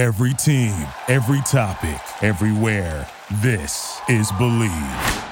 Every 0.00 0.32
team, 0.32 0.72
every 1.08 1.42
topic, 1.42 2.00
everywhere. 2.22 3.06
This 3.42 4.00
is 4.08 4.32
Bleav. 4.32 5.26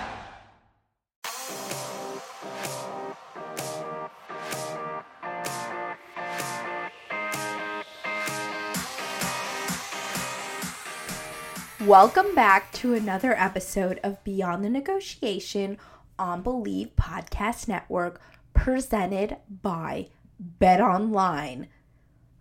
Welcome 11.87 12.35
back 12.35 12.71
to 12.73 12.93
another 12.93 13.33
episode 13.39 13.99
of 14.03 14.23
Beyond 14.23 14.63
the 14.63 14.69
Negotiation 14.69 15.79
on 16.19 16.43
Bleav 16.43 16.91
Podcast 16.91 17.69
Network, 17.69 18.21
presented 18.53 19.39
by 19.49 20.09
Bet 20.39 20.83
Online. 20.83 21.69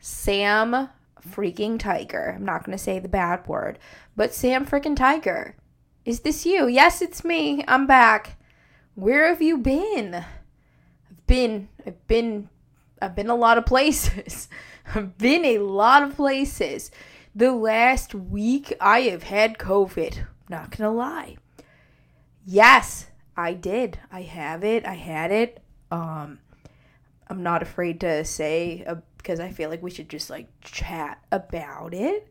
Sam 0.01 0.89
freaking 1.23 1.79
Tiger. 1.79 2.33
I'm 2.35 2.45
not 2.45 2.63
going 2.63 2.77
to 2.77 2.83
say 2.83 2.99
the 2.99 3.07
bad 3.07 3.47
word, 3.47 3.79
but 4.15 4.33
Sam 4.33 4.65
freaking 4.65 4.95
Tiger. 4.95 5.55
Is 6.05 6.21
this 6.21 6.45
you? 6.45 6.67
Yes, 6.67 7.01
it's 7.01 7.23
me. 7.25 7.63
I'm 7.67 7.85
back. 7.85 8.37
Where 8.95 9.27
have 9.27 9.41
you 9.41 9.57
been? 9.57 10.15
I've 10.15 11.27
been 11.27 11.69
I've 11.85 12.07
been 12.07 12.49
I've 13.01 13.15
been 13.15 13.29
a 13.29 13.35
lot 13.35 13.57
of 13.57 13.65
places. 13.65 14.47
I've 14.95 15.17
been 15.17 15.43
a 15.45 15.59
lot 15.59 16.03
of 16.03 16.15
places 16.15 16.91
the 17.35 17.51
last 17.51 18.15
week 18.15 18.73
I 18.81 19.01
have 19.01 19.23
had 19.23 19.59
COVID. 19.59 20.25
Not 20.49 20.75
gonna 20.75 20.91
lie. 20.91 21.37
Yes, 22.45 23.07
I 23.35 23.53
did. 23.53 23.99
I 24.11 24.23
have 24.23 24.63
it. 24.63 24.85
I 24.85 24.95
had 24.95 25.31
it. 25.31 25.61
Um, 25.91 26.39
I'm 27.27 27.43
not 27.43 27.61
afraid 27.61 27.99
to 28.01 28.25
say 28.25 28.83
uh, 28.87 28.95
because 29.27 29.41
I 29.41 29.51
feel 29.51 29.69
like 29.69 29.83
we 29.83 29.91
should 29.91 30.07
just 30.07 30.29
like 30.29 30.47
chat 30.61 31.21
about 31.33 31.93
it. 31.93 32.29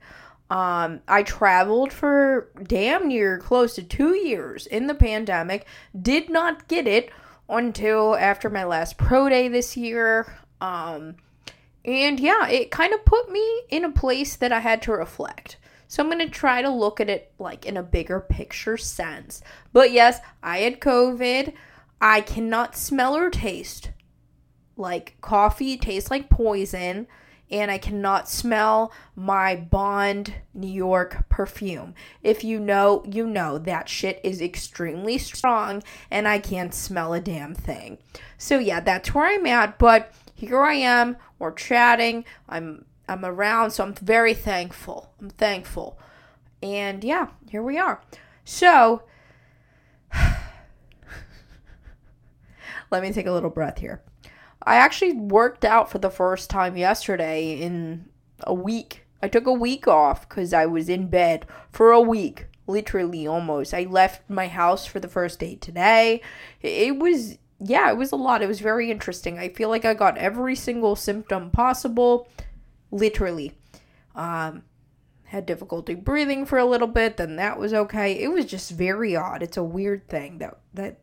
Um, 0.49 1.01
I 1.07 1.25
traveled 1.25 1.93
for 1.93 2.49
damn 2.63 3.09
near 3.09 3.37
close 3.37 3.75
to 3.75 3.83
two 3.83 4.15
years 4.15 4.67
in 4.67 4.87
the 4.87 4.95
pandemic. 4.95 5.67
Did 6.01 6.31
not 6.31 6.69
get 6.69 6.87
it 6.87 7.11
until 7.51 8.17
after 8.17 8.49
my 8.49 8.65
last 8.65 8.97
pro 8.97 9.29
day 9.29 9.49
this 9.49 9.77
year. 9.77 10.39
Um, 10.63 11.17
and 11.85 12.19
yeah, 12.19 12.49
it 12.49 12.71
kind 12.71 12.95
of 12.95 13.05
put 13.05 13.31
me 13.31 13.63
in 13.69 13.85
a 13.85 13.93
place 13.93 14.35
that 14.37 14.51
I 14.51 14.61
had 14.61 14.81
to 14.83 14.93
reflect. 14.93 15.59
So 15.89 16.03
I'm 16.03 16.11
going 16.11 16.27
to 16.27 16.33
try 16.33 16.63
to 16.63 16.71
look 16.71 16.99
at 16.99 17.11
it 17.11 17.31
like 17.39 17.67
in 17.67 17.77
a 17.77 17.83
bigger 17.83 18.21
picture 18.21 18.79
sense. 18.79 19.43
But 19.75 19.93
yes, 19.93 20.19
I 20.43 20.59
had 20.59 20.81
COVID. 20.81 21.53
I 22.01 22.23
cannot 22.23 22.75
smell 22.75 23.15
or 23.15 23.29
taste 23.29 23.91
like 24.77 25.17
coffee 25.21 25.77
tastes 25.77 26.11
like 26.11 26.29
poison 26.29 27.07
and 27.51 27.71
I 27.71 27.79
cannot 27.79 28.29
smell 28.29 28.93
my 29.15 29.55
Bond 29.55 30.35
New 30.53 30.67
York 30.67 31.29
perfume. 31.29 31.95
If 32.23 32.43
you 32.43 32.59
know, 32.59 33.05
you 33.07 33.27
know 33.27 33.59
that 33.59 33.89
shit 33.89 34.21
is 34.25 34.43
extremely 34.43 35.19
strong 35.19 35.83
and 36.11 36.27
I 36.27 36.39
can't 36.39 36.75
smell 36.75 37.15
a 37.15 37.21
damn 37.21 37.55
thing. 37.55 37.99
So 38.37 38.59
yeah, 38.59 38.81
that's 38.81 39.15
where 39.15 39.27
I'm 39.27 39.47
at, 39.47 39.79
but 39.79 40.13
here 40.35 40.61
I 40.61 40.75
am, 40.75 41.17
we're 41.39 41.53
chatting, 41.53 42.25
I'm 42.49 42.85
I'm 43.09 43.25
around, 43.25 43.71
so 43.71 43.85
I'm 43.85 43.95
very 43.95 44.35
thankful. 44.35 45.13
I'm 45.21 45.31
thankful. 45.31 45.97
And 46.61 47.05
yeah, 47.05 47.29
here 47.49 47.63
we 47.63 47.79
are. 47.79 48.03
So 48.45 49.05
let 52.91 53.03
me 53.03 53.13
take 53.13 53.27
a 53.27 53.33
little 53.33 53.51
breath 53.51 53.79
here. 53.79 54.03
I 54.67 54.77
actually 54.77 55.13
worked 55.13 55.65
out 55.65 55.91
for 55.91 55.99
the 55.99 56.11
first 56.11 56.51
time 56.51 56.77
yesterday 56.77 57.53
in 57.53 58.07
a 58.41 58.53
week. 58.53 59.07
I 59.23 59.29
took 59.29 59.47
a 59.47 59.53
week 59.53 59.87
off 59.87 60.29
because 60.29 60.53
I 60.53 60.67
was 60.67 60.89
in 60.89 61.07
bed 61.07 61.47
for 61.71 61.93
a 61.93 62.01
week, 62.01 62.47
literally 62.67 63.27
almost. 63.27 63.73
I 63.73 63.85
left 63.85 64.29
my 64.29 64.49
house 64.49 64.85
for 64.85 64.99
the 64.99 65.09
first 65.09 65.39
day 65.39 65.55
today. 65.55 66.21
It 66.61 66.99
was 66.99 67.39
yeah, 67.59 67.91
it 67.91 67.97
was 67.97 68.13
a 68.13 68.17
lot. 68.17 68.43
It 68.43 68.49
was 68.49 68.61
very 68.61 68.91
interesting. 68.91 69.39
I 69.39 69.49
feel 69.49 69.71
like 69.71 69.85
I 69.85 69.95
got 69.95 70.19
every 70.19 70.55
single 70.55 70.95
symptom 70.95 71.51
possible, 71.51 72.29
literally. 72.91 73.53
Um, 74.15 74.65
had 75.25 75.47
difficulty 75.47 75.95
breathing 75.95 76.45
for 76.47 76.59
a 76.59 76.65
little 76.65 76.89
bit, 76.89 77.17
then 77.17 77.37
that 77.37 77.59
was 77.59 77.73
okay. 77.73 78.13
It 78.13 78.29
was 78.29 78.45
just 78.45 78.71
very 78.73 79.17
odd. 79.17 79.43
It's 79.43 79.57
a 79.57 79.65
weird 79.65 80.09
thing 80.09 80.39
that 80.39 80.59
that 80.75 80.99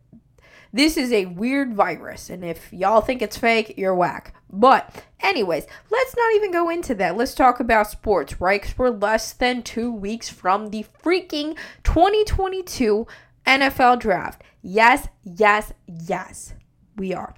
this 0.73 0.97
is 0.97 1.11
a 1.11 1.28
weird 1.28 1.75
virus, 1.75 2.31
and 2.31 2.44
if 2.44 2.73
y'all 2.73 3.01
think 3.01 3.22
it's 3.22 3.38
fake, 3.38 3.75
you're 3.78 3.94
whack. 3.94 4.34
But, 4.50 5.03
anyways, 5.19 5.67
let's 5.91 6.16
not 6.17 6.34
even 6.34 6.51
go 6.51 6.69
into 6.69 6.95
that. 6.95 7.16
Let's 7.16 7.35
talk 7.35 7.59
about 7.59 7.91
sports, 7.91 8.41
right? 8.41 8.59
Because 8.59 8.75
we're 8.75 8.89
less 8.89 9.34
than 9.34 9.61
two 9.61 9.91
weeks 9.91 10.29
from 10.29 10.72
the 10.72 10.85
freaking 11.03 11.56
2022 11.84 13.06
NFL 13.45 14.00
draft. 14.00 14.44
Yes, 14.63 15.07
yes, 15.23 15.73
yes, 15.85 16.56
we 16.97 17.13
are. 17.13 17.35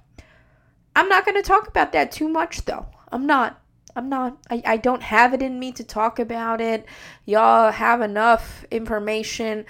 I'm 0.94 1.08
not 1.10 1.26
going 1.26 1.36
to 1.36 1.42
talk 1.42 1.68
about 1.68 1.92
that 1.92 2.10
too 2.10 2.30
much, 2.30 2.64
though. 2.64 2.86
I'm 3.12 3.26
not. 3.26 3.60
I'm 3.94 4.08
not. 4.08 4.38
I, 4.50 4.62
I 4.64 4.76
don't 4.78 5.02
have 5.02 5.34
it 5.34 5.42
in 5.42 5.58
me 5.58 5.72
to 5.72 5.84
talk 5.84 6.18
about 6.18 6.62
it. 6.62 6.86
Y'all 7.26 7.70
have 7.70 8.00
enough 8.00 8.64
information. 8.70 9.66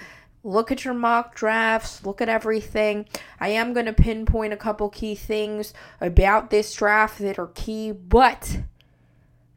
Look 0.47 0.71
at 0.71 0.85
your 0.85 0.93
mock 0.93 1.35
drafts, 1.35 2.05
look 2.05 2.21
at 2.21 2.29
everything. 2.29 3.05
I 3.37 3.49
am 3.49 3.73
going 3.73 3.85
to 3.85 3.91
pinpoint 3.91 4.53
a 4.53 4.57
couple 4.57 4.87
key 4.87 5.13
things 5.13 5.73
about 5.99 6.51
this 6.51 6.73
draft 6.73 7.19
that 7.19 7.37
are 7.37 7.47
key, 7.47 7.91
but 7.91 8.61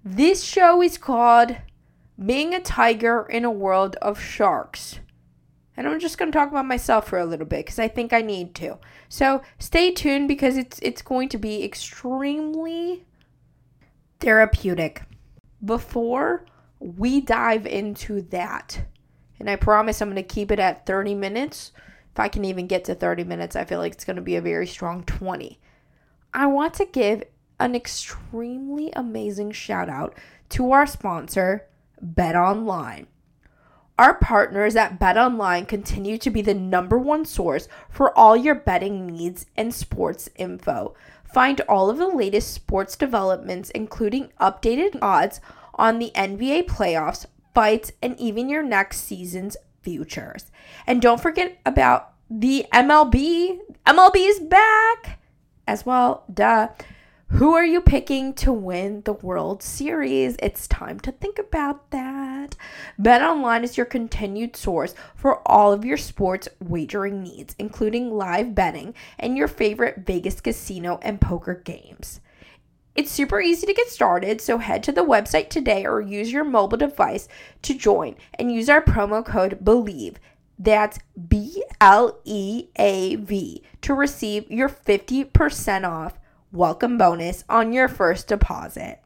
this 0.04 0.42
show 0.42 0.82
is 0.82 0.98
called 0.98 1.54
Being 2.18 2.54
a 2.54 2.60
Tiger 2.60 3.24
in 3.30 3.44
a 3.44 3.52
World 3.52 3.94
of 4.02 4.20
Sharks. 4.20 4.98
And 5.76 5.86
I'm 5.86 6.00
just 6.00 6.18
going 6.18 6.32
to 6.32 6.36
talk 6.36 6.50
about 6.50 6.66
myself 6.66 7.06
for 7.06 7.20
a 7.20 7.24
little 7.24 7.46
bit 7.46 7.66
because 7.66 7.78
I 7.78 7.86
think 7.86 8.12
I 8.12 8.20
need 8.20 8.56
to. 8.56 8.76
So 9.08 9.42
stay 9.60 9.92
tuned 9.92 10.26
because 10.26 10.56
it's 10.56 10.80
it's 10.80 11.02
going 11.02 11.28
to 11.28 11.38
be 11.38 11.62
extremely 11.62 13.04
therapeutic. 14.18 15.02
Before 15.64 16.46
we 16.80 17.20
dive 17.20 17.64
into 17.64 18.22
that, 18.22 18.86
and 19.40 19.50
I 19.50 19.56
promise 19.56 20.00
I'm 20.00 20.10
going 20.10 20.16
to 20.16 20.22
keep 20.22 20.50
it 20.50 20.60
at 20.60 20.86
30 20.86 21.14
minutes. 21.14 21.72
If 22.12 22.20
I 22.20 22.28
can 22.28 22.44
even 22.44 22.66
get 22.66 22.84
to 22.84 22.94
30 22.94 23.24
minutes, 23.24 23.56
I 23.56 23.64
feel 23.64 23.78
like 23.78 23.94
it's 23.94 24.04
going 24.04 24.16
to 24.16 24.22
be 24.22 24.36
a 24.36 24.42
very 24.42 24.66
strong 24.66 25.02
20. 25.04 25.58
I 26.32 26.46
want 26.46 26.74
to 26.74 26.84
give 26.84 27.24
an 27.58 27.74
extremely 27.74 28.92
amazing 28.94 29.52
shout 29.52 29.88
out 29.88 30.14
to 30.50 30.72
our 30.72 30.86
sponsor, 30.86 31.66
Bet 32.00 32.36
Online. 32.36 33.06
Our 33.98 34.14
partners 34.14 34.76
at 34.76 34.98
Bet 34.98 35.18
Online 35.18 35.66
continue 35.66 36.16
to 36.18 36.30
be 36.30 36.40
the 36.40 36.54
number 36.54 36.98
one 36.98 37.24
source 37.24 37.68
for 37.90 38.16
all 38.16 38.36
your 38.36 38.54
betting 38.54 39.06
needs 39.06 39.46
and 39.56 39.74
sports 39.74 40.30
info. 40.36 40.94
Find 41.34 41.60
all 41.62 41.90
of 41.90 41.98
the 41.98 42.08
latest 42.08 42.52
sports 42.52 42.96
developments, 42.96 43.70
including 43.70 44.32
updated 44.40 44.98
odds 45.02 45.40
on 45.74 45.98
the 45.98 46.10
NBA 46.14 46.66
playoffs, 46.66 47.26
fights, 47.54 47.92
and 48.02 48.18
even 48.18 48.48
your 48.48 48.62
next 48.62 49.00
season's 49.00 49.56
futures. 49.82 50.50
And 50.86 51.00
don't 51.02 51.20
forget 51.20 51.58
about 51.64 52.12
the 52.30 52.66
MLB. 52.72 53.58
MLB 53.86 54.16
is 54.16 54.40
back 54.40 55.20
as 55.66 55.84
well. 55.86 56.24
Duh. 56.32 56.68
Who 57.34 57.54
are 57.54 57.64
you 57.64 57.80
picking 57.80 58.34
to 58.34 58.52
win 58.52 59.02
the 59.04 59.12
World 59.12 59.62
Series? 59.62 60.34
It's 60.42 60.66
time 60.66 60.98
to 61.00 61.12
think 61.12 61.38
about 61.38 61.92
that. 61.92 62.56
BetOnline 63.00 63.62
is 63.62 63.76
your 63.76 63.86
continued 63.86 64.56
source 64.56 64.96
for 65.14 65.40
all 65.46 65.72
of 65.72 65.84
your 65.84 65.96
sports 65.96 66.48
wagering 66.58 67.22
needs, 67.22 67.54
including 67.56 68.10
live 68.10 68.56
betting 68.56 68.94
and 69.16 69.36
your 69.36 69.46
favorite 69.46 69.98
Vegas 70.04 70.40
casino 70.40 70.98
and 71.02 71.20
poker 71.20 71.54
games. 71.54 72.20
It's 72.96 73.10
super 73.10 73.40
easy 73.40 73.66
to 73.66 73.74
get 73.74 73.88
started, 73.88 74.40
so 74.40 74.58
head 74.58 74.82
to 74.82 74.92
the 74.92 75.04
website 75.04 75.48
today 75.48 75.86
or 75.86 76.00
use 76.00 76.32
your 76.32 76.44
mobile 76.44 76.76
device 76.76 77.28
to 77.62 77.72
join 77.72 78.16
and 78.34 78.52
use 78.52 78.68
our 78.68 78.82
promo 78.82 79.24
code 79.24 79.60
BLEAV. 79.62 80.16
That's 80.58 80.98
B 81.28 81.62
L 81.80 82.18
E 82.24 82.66
A 82.76 83.16
V 83.16 83.62
to 83.82 83.94
receive 83.94 84.50
your 84.50 84.68
50% 84.68 85.88
off 85.88 86.18
welcome 86.52 86.98
bonus 86.98 87.44
on 87.48 87.72
your 87.72 87.88
first 87.88 88.26
deposit. 88.26 89.00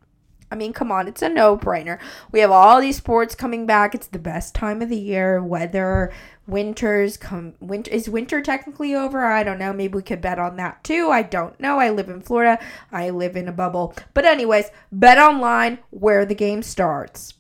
I 0.51 0.57
mean, 0.57 0.73
come 0.73 0.93
on, 0.93 1.09
it's 1.09 1.23
a 1.23 1.29
no 1.29 1.57
brainer. 1.57 1.99
We 2.31 2.41
have 2.41 2.51
all 2.51 2.81
these 2.81 2.97
sports 2.97 3.35
coming 3.35 3.67
back. 3.67 3.95
It's 3.95 4.07
the 4.07 4.19
best 4.19 4.55
time 4.55 4.83
of 4.83 4.89
the 4.89 4.99
year. 4.99 5.43
Weather, 5.43 6.13
winters 6.47 7.17
come. 7.17 7.55
Winter 7.61 7.91
is 7.91 8.09
winter 8.09 8.41
technically 8.41 8.95
over? 8.95 9.25
I 9.25 9.43
don't 9.43 9.59
know. 9.59 9.73
Maybe 9.73 9.97
we 9.97 10.03
could 10.03 10.21
bet 10.21 10.39
on 10.39 10.57
that 10.57 10.85
too. 10.85 11.11
I 11.11 11.23
don't 11.23 11.59
know. 11.59 11.79
I 11.79 11.91
live 11.91 12.09
in 12.09 12.21
Florida. 12.21 12.63
I 12.93 13.11
live 13.11 13.37
in 13.37 13.49
a 13.49 13.53
bubble. 13.53 13.95
But 14.13 14.27
anyways, 14.27 14.71
bet 14.93 15.19
online 15.19 15.79
where 15.91 16.25
the 16.25 16.35
game 16.35 16.63
starts. 16.63 17.35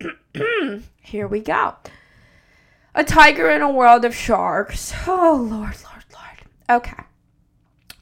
Here 1.00 1.26
we 1.26 1.40
go. 1.40 1.74
A 2.94 3.04
tiger 3.04 3.50
in 3.50 3.62
a 3.62 3.70
world 3.70 4.04
of 4.04 4.14
sharks. 4.14 4.92
Oh 5.06 5.36
Lord, 5.50 5.76
Lord, 5.84 6.04
Lord. 6.14 6.80
Okay. 6.80 7.02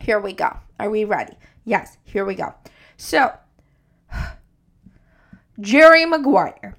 Here 0.00 0.20
we 0.20 0.34
go. 0.34 0.58
Are 0.78 0.90
we 0.90 1.04
ready? 1.04 1.32
Yes, 1.64 1.96
here 2.04 2.24
we 2.24 2.34
go. 2.34 2.54
So, 2.96 3.32
Jerry 5.60 6.04
Maguire. 6.04 6.76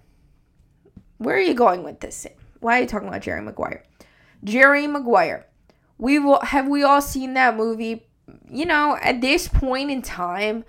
where 1.18 1.36
are 1.36 1.42
you 1.42 1.54
going 1.54 1.83
with 1.83 2.01
this? 2.01 2.27
Why 2.60 2.80
are 2.80 2.81
you 2.81 2.88
talking 2.88 3.07
about 3.07 3.22
Jerry 3.22 3.42
Maguire? 3.42 3.83
Jerry 4.44 4.86
Maguire. 4.88 5.45
We 5.98 6.16
have 6.44 6.68
we 6.68 6.83
all 6.83 7.01
seen 7.01 7.33
that 7.36 7.56
movie? 7.56 8.06
You 8.50 8.66
know, 8.66 8.98
at 9.01 9.22
this 9.22 9.48
point 9.48 9.92
in 9.92 10.01
time, 10.01 10.66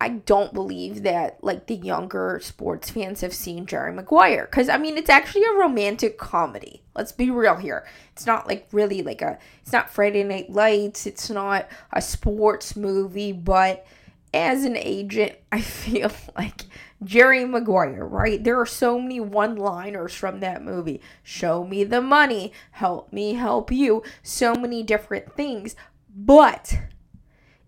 I 0.00 0.10
don't 0.10 0.54
believe 0.54 1.02
that 1.02 1.42
like 1.42 1.66
the 1.66 1.74
younger 1.74 2.38
sports 2.40 2.90
fans 2.90 3.20
have 3.22 3.34
seen 3.34 3.66
Jerry 3.66 3.92
Maguire 3.92 4.46
cuz 4.46 4.68
I 4.68 4.78
mean 4.78 4.96
it's 4.96 5.10
actually 5.10 5.44
a 5.44 5.58
romantic 5.58 6.16
comedy. 6.16 6.84
Let's 6.94 7.10
be 7.10 7.30
real 7.30 7.56
here. 7.56 7.84
It's 8.12 8.26
not 8.26 8.46
like 8.46 8.68
really 8.70 9.02
like 9.02 9.20
a 9.22 9.38
it's 9.62 9.72
not 9.72 9.90
Friday 9.90 10.22
Night 10.22 10.50
Lights, 10.50 11.06
it's 11.06 11.28
not 11.28 11.66
a 11.92 12.00
sports 12.00 12.76
movie, 12.76 13.32
but 13.32 13.84
as 14.32 14.64
an 14.64 14.76
agent, 14.76 15.32
I 15.50 15.60
feel 15.62 16.12
like 16.36 16.66
Jerry 17.02 17.44
Maguire, 17.44 18.04
right? 18.04 18.42
There 18.42 18.60
are 18.60 18.66
so 18.66 18.98
many 18.98 19.20
one 19.20 19.56
liners 19.56 20.14
from 20.14 20.40
that 20.40 20.64
movie. 20.64 21.00
Show 21.22 21.64
me 21.64 21.84
the 21.84 22.00
money, 22.00 22.52
help 22.72 23.12
me 23.12 23.34
help 23.34 23.70
you, 23.70 24.02
so 24.22 24.54
many 24.54 24.82
different 24.82 25.34
things. 25.34 25.76
But 26.14 26.78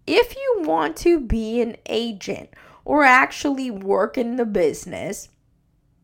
if 0.06 0.34
you 0.34 0.62
want 0.64 0.96
to 0.98 1.20
be 1.20 1.60
an 1.60 1.76
agent 1.86 2.50
or 2.84 3.04
actually 3.04 3.70
work 3.70 4.18
in 4.18 4.36
the 4.36 4.44
business 4.44 5.28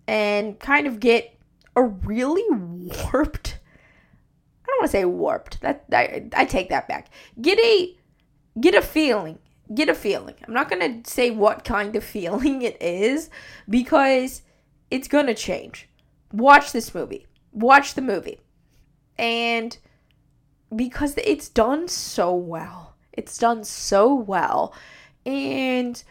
and 0.06 0.58
kind 0.61 0.87
of 0.87 1.00
get 1.00 1.38
a 1.75 1.82
really 1.82 2.44
warped 2.50 3.58
I 4.67 4.72
don't 4.72 4.81
want 4.81 4.90
to 4.90 4.99
say 4.99 5.05
warped. 5.05 5.61
That 5.61 5.84
I, 5.93 6.29
I 6.34 6.44
take 6.44 6.70
that 6.70 6.88
back. 6.88 7.08
Get 7.40 7.58
a 7.58 7.96
get 8.61 8.75
a 8.75 8.82
feeling. 8.82 9.38
Get 9.75 9.89
a 9.89 9.95
feeling. 9.95 10.37
I'm 10.47 10.55
not 10.55 10.71
going 10.71 11.03
to 11.03 11.11
say 11.11 11.31
what 11.31 11.65
kind 11.65 11.97
of 11.97 12.05
feeling 12.05 12.63
it 12.63 12.81
is 12.81 13.31
because 13.69 14.43
it's 14.91 15.09
going 15.09 15.27
to 15.27 15.35
change. 15.35 15.89
Watch 16.33 16.73
this 16.73 16.95
movie. 16.95 17.27
Watch 17.53 17.95
the 17.95 18.03
movie. 18.03 18.41
And 19.19 19.77
because 20.75 21.15
it's 21.17 21.49
done 21.49 21.89
so 21.89 22.35
well 22.35 22.87
it's 23.17 23.39
done 23.39 23.65
so 23.65 24.15
well. 24.15 24.75
And 25.25 26.03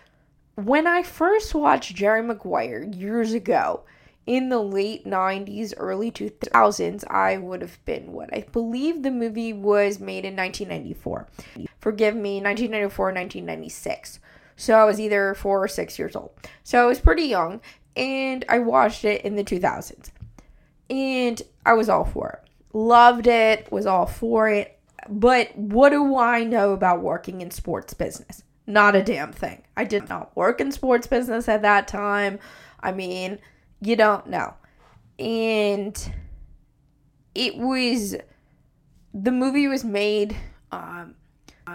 when 0.56 0.88
I 0.88 1.04
first 1.04 1.54
watched 1.54 1.96
Jerry 1.96 2.22
Maguire 2.22 2.84
years 2.84 3.34
ago, 3.34 3.84
in 4.26 4.50
the 4.50 4.60
late 4.60 5.06
90s, 5.06 5.74
early 5.78 6.12
2000s, 6.12 7.06
I 7.12 7.38
would 7.38 7.62
have 7.62 7.84
been 7.86 8.12
what 8.12 8.34
I 8.34 8.44
believe 8.52 9.04
the 9.04 9.12
movie 9.12 9.54
was 9.54 10.00
made 10.00 10.26
in 10.26 10.36
1994. 10.36 11.28
Forgive 11.86 12.16
me, 12.16 12.42
1994, 12.42 13.06
1996. 13.06 14.20
So 14.56 14.74
I 14.74 14.86
was 14.86 15.00
either 15.00 15.36
four 15.36 15.64
or 15.64 15.68
six 15.68 16.00
years 16.00 16.16
old. 16.16 16.32
So 16.64 16.82
I 16.82 16.88
was 16.88 17.00
pretty 17.00 17.26
young, 17.26 17.62
and 17.96 18.44
I 18.50 18.58
watched 18.58 19.06
it 19.06 19.22
in 19.22 19.36
the 19.36 19.44
2000s. 19.44 20.10
And 20.90 21.40
I 21.64 21.74
was 21.74 21.88
all 21.88 22.04
for 22.04 22.42
it. 22.42 22.50
Loved 22.76 23.28
it, 23.28 23.72
was 23.72 23.86
all 23.86 24.08
for 24.08 24.50
it. 24.50 24.80
But 25.08 25.56
what 25.56 25.92
do 25.92 26.18
I 26.18 26.44
know 26.44 26.74
about 26.74 27.04
working 27.04 27.42
in 27.42 27.52
sports 27.52 27.94
business? 27.94 28.42
Not 28.66 28.96
a 28.96 29.04
damn 29.04 29.32
thing. 29.32 29.62
I 29.78 29.84
did 29.84 30.10
not 30.10 30.36
work 30.36 30.60
in 30.60 30.72
sports 30.72 31.06
business 31.06 31.48
at 31.48 31.62
that 31.62 31.88
time. 31.88 32.40
I 32.80 32.94
mean, 32.94 33.38
you 33.80 33.96
don't 33.96 34.26
know. 34.26 34.56
And 35.20 35.96
it 37.36 37.56
was 37.56 38.16
the 39.14 39.32
movie 39.32 39.68
was 39.68 39.84
made 39.84 40.36
um, 40.72 41.14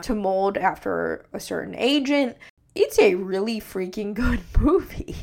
to 0.02 0.14
mold 0.14 0.56
after 0.56 1.26
a 1.32 1.40
certain 1.40 1.75
agent. 1.76 2.37
It's 2.75 2.98
a 2.98 3.14
really 3.14 3.60
freaking 3.60 4.14
good 4.14 4.40
movie. 4.58 5.16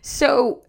So, 0.00 0.62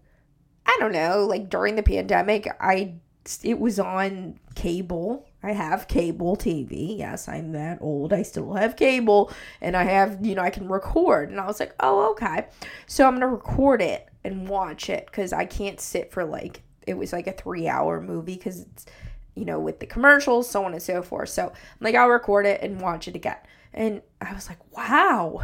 I 0.66 0.76
don't 0.80 0.92
know, 0.92 1.26
like 1.26 1.48
during 1.50 1.76
the 1.76 1.82
pandemic, 1.82 2.48
I 2.60 2.94
it 3.42 3.58
was 3.58 3.78
on 3.78 4.38
cable 4.54 5.26
I 5.44 5.52
have 5.52 5.88
cable 5.88 6.36
TV. 6.36 6.96
Yes, 6.98 7.28
I'm 7.28 7.52
that 7.52 7.78
old. 7.82 8.14
I 8.14 8.22
still 8.22 8.54
have 8.54 8.76
cable 8.76 9.30
and 9.60 9.76
I 9.76 9.84
have, 9.84 10.24
you 10.24 10.34
know, 10.34 10.40
I 10.40 10.48
can 10.48 10.68
record. 10.68 11.28
And 11.28 11.38
I 11.38 11.46
was 11.46 11.60
like, 11.60 11.74
oh, 11.80 12.12
okay. 12.12 12.46
So 12.86 13.04
I'm 13.04 13.12
going 13.12 13.20
to 13.20 13.26
record 13.28 13.82
it 13.82 14.08
and 14.24 14.48
watch 14.48 14.88
it 14.88 15.04
because 15.04 15.34
I 15.34 15.44
can't 15.44 15.78
sit 15.78 16.10
for 16.10 16.24
like, 16.24 16.62
it 16.86 16.94
was 16.94 17.12
like 17.12 17.26
a 17.26 17.32
three 17.32 17.68
hour 17.68 18.00
movie 18.00 18.36
because 18.36 18.60
it's, 18.60 18.86
you 19.34 19.44
know, 19.44 19.58
with 19.58 19.80
the 19.80 19.86
commercials, 19.86 20.48
so 20.48 20.64
on 20.64 20.72
and 20.72 20.82
so 20.82 21.02
forth. 21.02 21.28
So 21.28 21.48
I'm 21.48 21.54
like, 21.80 21.94
I'll 21.94 22.08
record 22.08 22.46
it 22.46 22.62
and 22.62 22.80
watch 22.80 23.08
it 23.08 23.16
again. 23.16 23.36
And 23.72 24.02
I 24.20 24.32
was 24.32 24.48
like, 24.48 24.58
wow. 24.76 25.42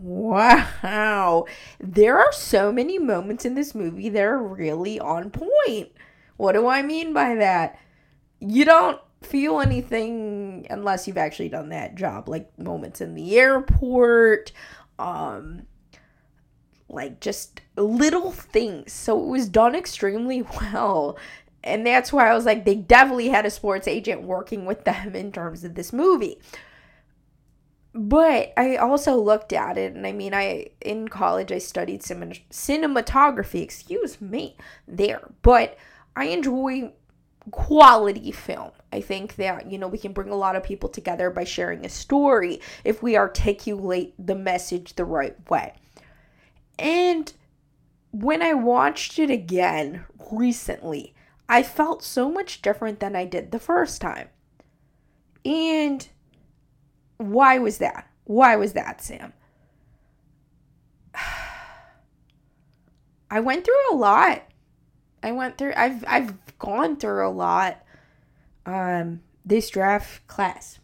Wow. 0.00 1.46
There 1.80 2.18
are 2.18 2.32
so 2.32 2.72
many 2.72 2.98
moments 2.98 3.44
in 3.44 3.54
this 3.54 3.74
movie 3.74 4.08
that 4.08 4.22
are 4.22 4.42
really 4.42 5.00
on 5.00 5.30
point. 5.30 5.90
What 6.36 6.52
do 6.52 6.66
I 6.66 6.82
mean 6.82 7.12
by 7.12 7.36
that? 7.36 7.78
You 8.40 8.64
don't 8.64 9.00
feel 9.22 9.60
anything 9.60 10.66
unless 10.70 11.06
you've 11.06 11.18
actually 11.18 11.48
done 11.48 11.70
that 11.70 11.96
job 11.96 12.28
like 12.28 12.56
moments 12.58 13.00
in 13.00 13.14
the 13.14 13.36
airport 13.36 14.52
um 14.98 15.62
like 16.88 17.20
just 17.20 17.60
little 17.76 18.30
things 18.30 18.92
so 18.92 19.20
it 19.20 19.26
was 19.26 19.48
done 19.48 19.74
extremely 19.74 20.42
well 20.60 21.18
and 21.68 21.86
that's 21.86 22.12
why 22.12 22.28
I 22.28 22.34
was 22.34 22.44
like 22.44 22.64
they 22.64 22.74
definitely 22.74 23.28
had 23.28 23.46
a 23.46 23.50
sports 23.50 23.86
agent 23.86 24.22
working 24.22 24.64
with 24.64 24.84
them 24.84 25.14
in 25.14 25.32
terms 25.32 25.64
of 25.64 25.74
this 25.74 25.92
movie 25.92 26.38
but 27.94 28.52
I 28.56 28.76
also 28.76 29.16
looked 29.16 29.52
at 29.52 29.78
it 29.78 29.94
and 29.94 30.06
I 30.06 30.12
mean 30.12 30.34
I 30.34 30.68
in 30.80 31.08
college 31.08 31.52
I 31.52 31.58
studied 31.58 32.02
cinematography 32.02 33.62
excuse 33.62 34.20
me 34.20 34.56
there 34.86 35.30
but 35.42 35.76
I 36.16 36.24
enjoy 36.26 36.92
quality 37.50 38.30
film. 38.32 38.70
I 38.92 39.00
think 39.00 39.36
that, 39.36 39.70
you 39.70 39.78
know, 39.78 39.88
we 39.88 39.98
can 39.98 40.12
bring 40.12 40.30
a 40.30 40.36
lot 40.36 40.56
of 40.56 40.62
people 40.62 40.88
together 40.88 41.30
by 41.30 41.44
sharing 41.44 41.84
a 41.84 41.88
story 41.88 42.60
if 42.84 43.02
we 43.02 43.16
articulate 43.16 44.14
the 44.18 44.34
message 44.34 44.94
the 44.94 45.04
right 45.04 45.36
way. 45.50 45.74
And 46.78 47.32
when 48.12 48.42
I 48.42 48.54
watched 48.54 49.18
it 49.18 49.30
again 49.30 50.04
recently, 50.30 51.14
I 51.48 51.62
felt 51.62 52.02
so 52.02 52.30
much 52.30 52.60
different 52.62 53.00
than 53.00 53.16
I 53.16 53.24
did 53.24 53.50
the 53.52 53.58
first 53.58 54.00
time. 54.00 54.28
And 55.44 56.06
why 57.16 57.58
was 57.58 57.78
that? 57.78 58.08
Why 58.24 58.56
was 58.56 58.74
that, 58.74 59.02
Sam? 59.02 59.32
I 63.30 63.40
went 63.40 63.64
through 63.64 63.92
a 63.92 63.96
lot 63.96 64.42
I 65.22 65.32
went 65.32 65.58
through 65.58 65.72
I've 65.76 66.04
I've 66.06 66.58
gone 66.58 66.96
through 66.96 67.26
a 67.26 67.30
lot 67.30 67.82
um 68.66 69.20
this 69.44 69.70
draft 69.70 70.26
class. 70.26 70.78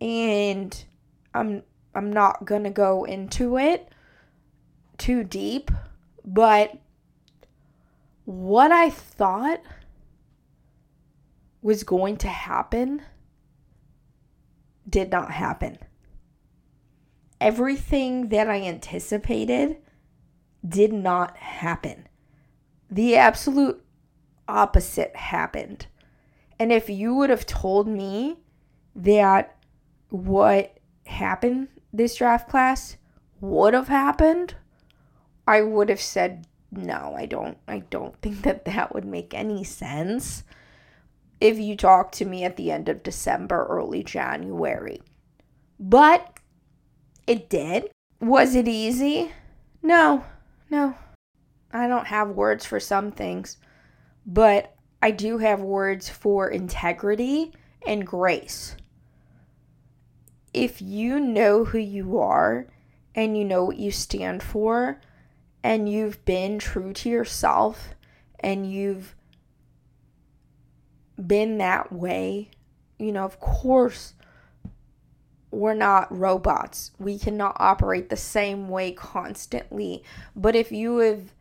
And 0.00 0.84
I'm 1.32 1.62
I'm 1.94 2.12
not 2.12 2.44
going 2.44 2.64
to 2.64 2.70
go 2.70 3.04
into 3.04 3.56
it 3.56 3.88
too 4.98 5.24
deep, 5.24 5.70
but 6.24 6.76
what 8.24 8.72
I 8.72 8.90
thought 8.90 9.60
was 11.62 11.84
going 11.84 12.16
to 12.18 12.28
happen 12.28 13.02
did 14.88 15.10
not 15.10 15.30
happen. 15.30 15.78
Everything 17.40 18.28
that 18.28 18.48
I 18.48 18.62
anticipated 18.62 19.78
did 20.66 20.92
not 20.92 21.36
happen 21.36 22.08
the 22.94 23.16
absolute 23.16 23.82
opposite 24.46 25.14
happened. 25.16 25.86
And 26.60 26.72
if 26.72 26.88
you 26.88 27.14
would 27.14 27.30
have 27.30 27.44
told 27.44 27.88
me 27.88 28.36
that 28.94 29.56
what 30.10 30.78
happened 31.06 31.68
this 31.92 32.14
draft 32.14 32.48
class 32.48 32.96
would 33.40 33.74
have 33.74 33.88
happened, 33.88 34.54
I 35.46 35.62
would 35.62 35.88
have 35.88 36.00
said 36.00 36.46
no, 36.76 37.14
I 37.16 37.26
don't 37.26 37.58
I 37.66 37.80
don't 37.80 38.20
think 38.20 38.42
that 38.42 38.64
that 38.64 38.94
would 38.94 39.04
make 39.04 39.34
any 39.34 39.64
sense 39.64 40.44
if 41.40 41.58
you 41.58 41.76
talk 41.76 42.12
to 42.12 42.24
me 42.24 42.44
at 42.44 42.56
the 42.56 42.70
end 42.70 42.88
of 42.88 43.02
December, 43.02 43.66
early 43.68 44.02
January. 44.02 45.02
But 45.78 46.38
it 47.26 47.48
did. 47.50 47.90
Was 48.20 48.54
it 48.54 48.68
easy? 48.68 49.32
No. 49.82 50.24
No. 50.70 50.96
I 51.72 51.88
don't 51.88 52.06
have 52.06 52.30
words 52.30 52.64
for 52.64 52.78
some 52.78 53.10
things, 53.10 53.58
but 54.24 54.74
I 55.02 55.10
do 55.10 55.38
have 55.38 55.60
words 55.60 56.08
for 56.08 56.48
integrity 56.48 57.52
and 57.86 58.06
grace. 58.06 58.76
If 60.54 60.80
you 60.80 61.18
know 61.18 61.64
who 61.64 61.78
you 61.78 62.18
are 62.20 62.68
and 63.14 63.36
you 63.36 63.44
know 63.44 63.64
what 63.64 63.76
you 63.76 63.90
stand 63.90 64.42
for, 64.42 65.00
and 65.64 65.88
you've 65.88 66.22
been 66.26 66.58
true 66.58 66.92
to 66.92 67.08
yourself 67.08 67.94
and 68.38 68.70
you've 68.70 69.14
been 71.26 71.56
that 71.58 71.90
way, 71.90 72.50
you 72.98 73.10
know, 73.10 73.24
of 73.24 73.40
course, 73.40 74.12
we're 75.50 75.72
not 75.72 76.16
robots. 76.16 76.90
We 76.98 77.18
cannot 77.18 77.56
operate 77.58 78.10
the 78.10 78.16
same 78.16 78.68
way 78.68 78.92
constantly. 78.92 80.04
But 80.36 80.54
if 80.54 80.70
you 80.70 80.98
have 80.98 81.32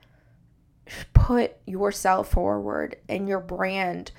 put 1.13 1.57
yourself 1.65 2.29
forward 2.29 2.95
and 3.09 3.27
your 3.27 3.39
brand 3.39 4.11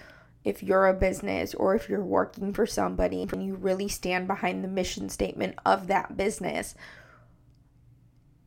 if 0.45 0.63
you're 0.63 0.87
a 0.87 0.93
business 0.93 1.55
or 1.55 1.75
if 1.75 1.89
you're 1.89 2.05
working 2.05 2.53
for 2.53 2.67
somebody 2.67 3.23
and 3.23 3.43
you 3.43 3.55
really 3.55 3.89
stand 3.89 4.27
behind 4.27 4.63
the 4.63 4.69
mission 4.69 5.09
statement 5.09 5.55
of 5.65 5.87
that 5.87 6.19
business, 6.19 6.75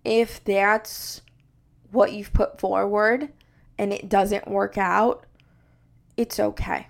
if 0.06 0.44
that's 0.44 1.22
what 1.92 2.14
you've 2.14 2.34
put 2.34 2.60
forward 2.60 3.32
and 3.78 3.94
it 3.94 4.10
doesn't 4.10 4.48
work 4.48 4.78
out, 4.78 5.26
it's 6.16 6.40
okay. 6.40 6.88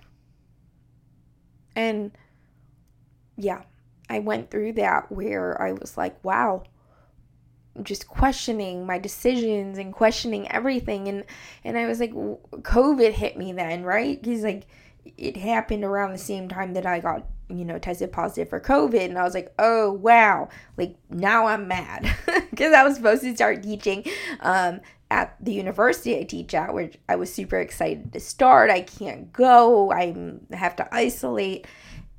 And 1.75 2.11
yeah, 3.35 3.63
I 4.09 4.19
went 4.19 4.49
through 4.49 4.73
that 4.73 5.11
where 5.11 5.61
I 5.61 5.73
was 5.73 5.97
like, 5.97 6.23
wow, 6.23 6.63
just 7.83 8.07
questioning 8.07 8.85
my 8.85 8.97
decisions 8.97 9.77
and 9.77 9.93
questioning 9.93 10.49
everything 10.51 11.07
and 11.07 11.23
and 11.63 11.77
I 11.77 11.85
was 11.85 11.99
like 11.99 12.11
covid 12.11 13.11
hit 13.11 13.37
me 13.37 13.53
then 13.53 13.83
right 13.83 14.19
because 14.19 14.41
like 14.41 14.65
it 15.17 15.37
happened 15.37 15.83
around 15.83 16.11
the 16.11 16.17
same 16.17 16.49
time 16.49 16.73
that 16.73 16.85
I 16.85 16.99
got 16.99 17.27
you 17.49 17.63
know 17.63 17.79
tested 17.79 18.11
positive 18.11 18.49
for 18.49 18.59
covid 18.59 19.05
and 19.05 19.17
I 19.17 19.23
was 19.23 19.33
like 19.33 19.53
oh 19.59 19.91
wow. 19.91 20.49
Like 20.77 20.95
now 21.09 21.47
I'm 21.47 21.67
mad. 21.67 22.13
Because 22.49 22.73
I 22.73 22.83
was 22.83 22.95
supposed 22.95 23.21
to 23.21 23.35
start 23.35 23.61
teaching 23.61 24.03
um 24.39 24.81
at 25.11 25.35
the 25.39 25.53
university 25.53 26.17
I 26.17 26.23
teach 26.23 26.53
at 26.53 26.73
which 26.73 26.97
I 27.07 27.15
was 27.15 27.33
super 27.33 27.59
excited 27.59 28.11
to 28.13 28.19
start. 28.19 28.69
I 28.69 28.81
can't 28.81 29.31
go. 29.31 29.91
I 29.91 30.15
have 30.51 30.75
to 30.77 30.95
isolate. 30.95 31.67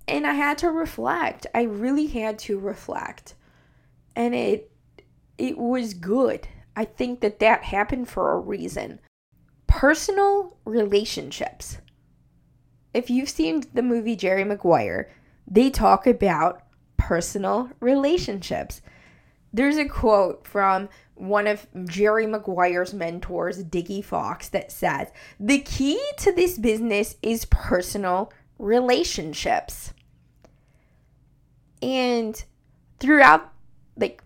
And 0.07 0.27
I 0.27 0.33
had 0.33 0.59
to 0.59 0.71
reflect. 0.71 1.47
I 1.55 1.63
really 1.63 2.07
had 2.07 2.39
to 2.41 2.59
reflect. 2.59 3.35
And 4.17 4.35
it 4.35 4.71
it 5.37 5.59
was 5.59 5.95
good. 5.95 6.49
I 6.77 6.85
think 6.85 7.21
that 7.21 7.41
that 7.41 7.65
happened 7.65 8.09
for 8.09 8.33
a 8.33 8.39
reason. 8.39 9.01
Personal 9.67 10.57
relationships. 10.65 11.79
If 12.95 13.11
you've 13.11 13.29
seen 13.29 13.65
the 13.75 13.83
movie 13.83 14.17
Jerry 14.17 14.45
Maguire, 14.45 15.11
they 15.51 15.71
talk 15.71 16.07
about 16.07 16.63
personal 16.97 17.71
relationships. 17.81 18.83
There's 19.53 19.79
a 19.79 19.89
quote 19.89 20.47
from 20.47 20.89
one 21.15 21.47
of 21.47 21.67
Jerry 21.87 22.27
Maguire's 22.27 22.93
mentors, 22.95 23.63
Dickie 23.65 24.03
Fox, 24.03 24.49
that 24.51 24.71
says, 24.71 25.09
The 25.41 25.61
key 25.61 26.01
to 26.19 26.33
this 26.33 26.59
business 26.59 27.17
is 27.23 27.47
personal 27.47 28.33
relationships. 28.59 29.93
And 31.81 32.43
throughout 33.01 33.53
like 33.97 34.23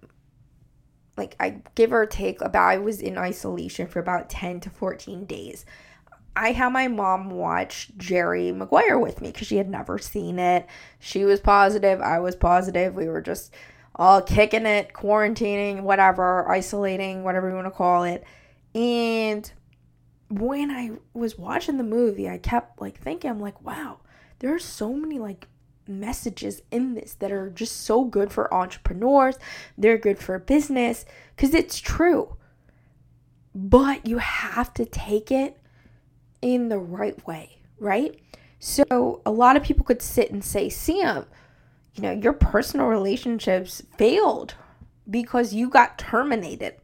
like 1.17 1.37
I 1.39 1.63
give 1.75 1.93
or 1.93 2.07
take 2.07 2.41
about 2.41 2.71
I 2.71 2.79
was 2.79 3.01
in 3.01 3.19
isolation 3.19 3.87
for 3.87 4.01
about 4.01 4.31
10 4.31 4.61
to 4.61 4.71
14 4.71 5.27
days. 5.27 5.65
I 6.35 6.53
had 6.53 6.71
my 6.71 6.89
mom 6.89 7.31
watch 7.31 7.91
Jerry 7.97 8.53
Maguire 8.53 8.99
with 8.99 9.21
me 9.21 9.31
because 9.31 9.47
she 9.47 9.57
had 9.57 9.69
never 9.69 9.99
seen 9.99 10.39
it. 10.39 10.67
She 10.99 11.25
was 11.25 11.41
positive, 11.41 12.01
I 12.01 12.21
was 12.21 12.37
positive. 12.37 12.95
We 12.95 13.09
were 13.09 13.21
just 13.21 13.53
all 13.95 14.23
kicking 14.23 14.67
it, 14.67 14.93
quarantining, 14.93 15.83
whatever, 15.83 16.51
isolating, 16.51 17.25
whatever 17.25 17.49
you 17.49 17.55
want 17.55 17.67
to 17.67 17.71
call 17.71 18.05
it. 18.05 18.25
And 18.75 19.51
when 20.31 20.71
I 20.71 20.93
was 21.13 21.37
watching 21.37 21.77
the 21.77 21.85
movie, 21.85 22.29
I 22.29 22.39
kept 22.39 22.81
like 22.81 22.99
thinking, 22.99 23.31
I'm 23.31 23.41
like, 23.41 23.61
wow, 23.63 24.01
there 24.39 24.55
are 24.55 24.59
so 24.59 24.95
many 24.95 25.19
like 25.19 25.49
messages 25.87 26.63
in 26.71 26.95
this 26.95 27.15
that 27.15 27.33
are 27.33 27.51
just 27.51 27.83
so 27.83 28.05
good 28.05 28.33
for 28.33 28.53
entrepreneurs. 28.53 29.39
They're 29.77 29.99
good 29.99 30.19
for 30.19 30.39
business 30.39 31.05
because 31.37 31.53
it's 31.53 31.79
true. 31.79 32.37
But 33.55 34.07
you 34.07 34.19
have 34.19 34.73
to 34.75 34.87
take 34.87 35.31
it 35.31 35.59
in 36.43 36.69
the 36.69 36.79
right 36.79 37.25
way, 37.27 37.59
right? 37.79 38.21
So 38.59 39.23
a 39.25 39.31
lot 39.31 39.57
of 39.57 39.63
people 39.63 39.85
could 39.85 40.03
sit 40.03 40.31
and 40.31 40.45
say, 40.45 40.69
Sam, 40.69 41.27
you 41.95 42.03
know, 42.03 42.13
your 42.13 42.33
personal 42.33 42.87
relationships 42.87 43.83
failed 43.97 44.55
because 45.09 45.55
you 45.55 45.69
got 45.69 45.99
terminated 45.99 46.77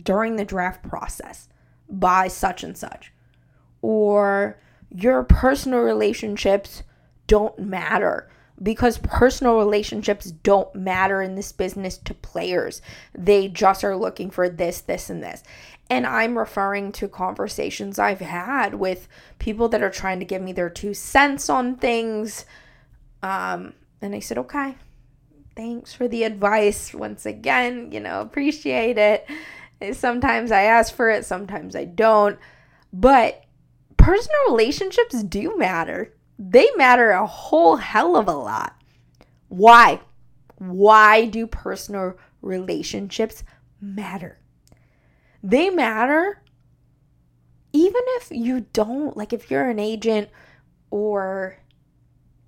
during 0.00 0.36
the 0.36 0.44
draft 0.44 0.82
process 0.82 1.48
by 1.88 2.28
such 2.28 2.62
and 2.62 2.76
such. 2.76 3.12
Or 3.82 4.60
your 4.90 5.24
personal 5.24 5.80
relationships 5.80 6.82
don't 7.26 7.58
matter 7.58 8.30
because 8.62 8.98
personal 8.98 9.58
relationships 9.58 10.30
don't 10.30 10.74
matter 10.74 11.20
in 11.20 11.34
this 11.34 11.52
business 11.52 11.98
to 11.98 12.14
players. 12.14 12.80
They 13.14 13.48
just 13.48 13.84
are 13.84 13.96
looking 13.96 14.30
for 14.30 14.48
this, 14.48 14.80
this, 14.80 15.10
and 15.10 15.22
this. 15.22 15.42
And 15.90 16.06
I'm 16.06 16.36
referring 16.36 16.92
to 16.92 17.08
conversations 17.08 17.98
I've 17.98 18.20
had 18.20 18.74
with 18.74 19.08
people 19.38 19.68
that 19.68 19.82
are 19.82 19.90
trying 19.90 20.18
to 20.20 20.24
give 20.24 20.42
me 20.42 20.52
their 20.52 20.70
two 20.70 20.94
cents 20.94 21.48
on 21.48 21.76
things. 21.76 22.44
Um, 23.22 23.74
and 24.00 24.14
I 24.14 24.20
said, 24.20 24.38
okay, 24.38 24.76
thanks 25.54 25.92
for 25.92 26.08
the 26.08 26.24
advice 26.24 26.92
once 26.94 27.26
again. 27.26 27.92
You 27.92 28.00
know, 28.00 28.20
appreciate 28.20 28.98
it. 28.98 29.28
Sometimes 29.92 30.50
I 30.50 30.62
ask 30.62 30.94
for 30.94 31.10
it, 31.10 31.24
sometimes 31.24 31.76
I 31.76 31.84
don't. 31.84 32.38
But 32.92 33.44
personal 33.98 34.40
relationships 34.48 35.22
do 35.22 35.56
matter 35.56 36.15
they 36.38 36.68
matter 36.76 37.10
a 37.10 37.26
whole 37.26 37.76
hell 37.76 38.16
of 38.16 38.28
a 38.28 38.32
lot. 38.32 38.76
Why? 39.48 40.00
Why 40.58 41.26
do 41.26 41.46
personal 41.46 42.16
relationships 42.42 43.44
matter? 43.80 44.38
They 45.42 45.70
matter 45.70 46.42
even 47.72 48.02
if 48.16 48.30
you 48.30 48.66
don't, 48.72 49.16
like 49.16 49.32
if 49.32 49.50
you're 49.50 49.68
an 49.68 49.78
agent 49.78 50.30
or 50.90 51.58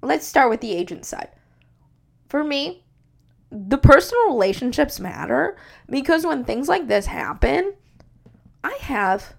let's 0.03 0.27
start 0.27 0.49
with 0.49 0.61
the 0.61 0.73
agent 0.73 1.05
side. 1.05 1.29
For 2.29 2.43
me, 2.43 2.85
the 3.51 3.79
personal 3.79 4.27
relationships 4.29 5.01
matter 5.01 5.57
because 5.89 6.25
when 6.27 6.45
things 6.45 6.69
like 6.69 6.89
this 6.89 7.07
happen, 7.07 7.75
I 8.65 8.77
have 8.81 9.35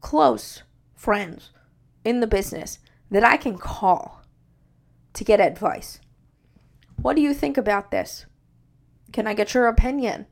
close 0.00 0.62
friends 0.94 1.50
in 2.04 2.20
the 2.20 2.26
business 2.26 2.78
that 3.10 3.24
I 3.24 3.36
can 3.36 3.58
call 3.58 4.22
to 5.14 5.24
get 5.24 5.40
advice. 5.40 6.00
What 6.96 7.16
do 7.16 7.22
you 7.22 7.34
think 7.34 7.56
about 7.56 7.90
this? 7.90 8.26
Can 9.12 9.26
I 9.26 9.34
get 9.34 9.54
your 9.54 9.66
opinion? 9.66 10.26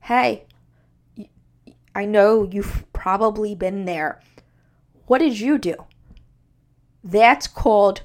Hey, 0.00 0.46
I 1.94 2.04
know 2.04 2.48
you've 2.50 2.84
probably 2.92 3.54
been 3.54 3.84
there. 3.84 4.20
What 5.06 5.18
did 5.18 5.38
you 5.38 5.58
do? 5.58 5.74
That's 7.04 7.46
called 7.46 8.02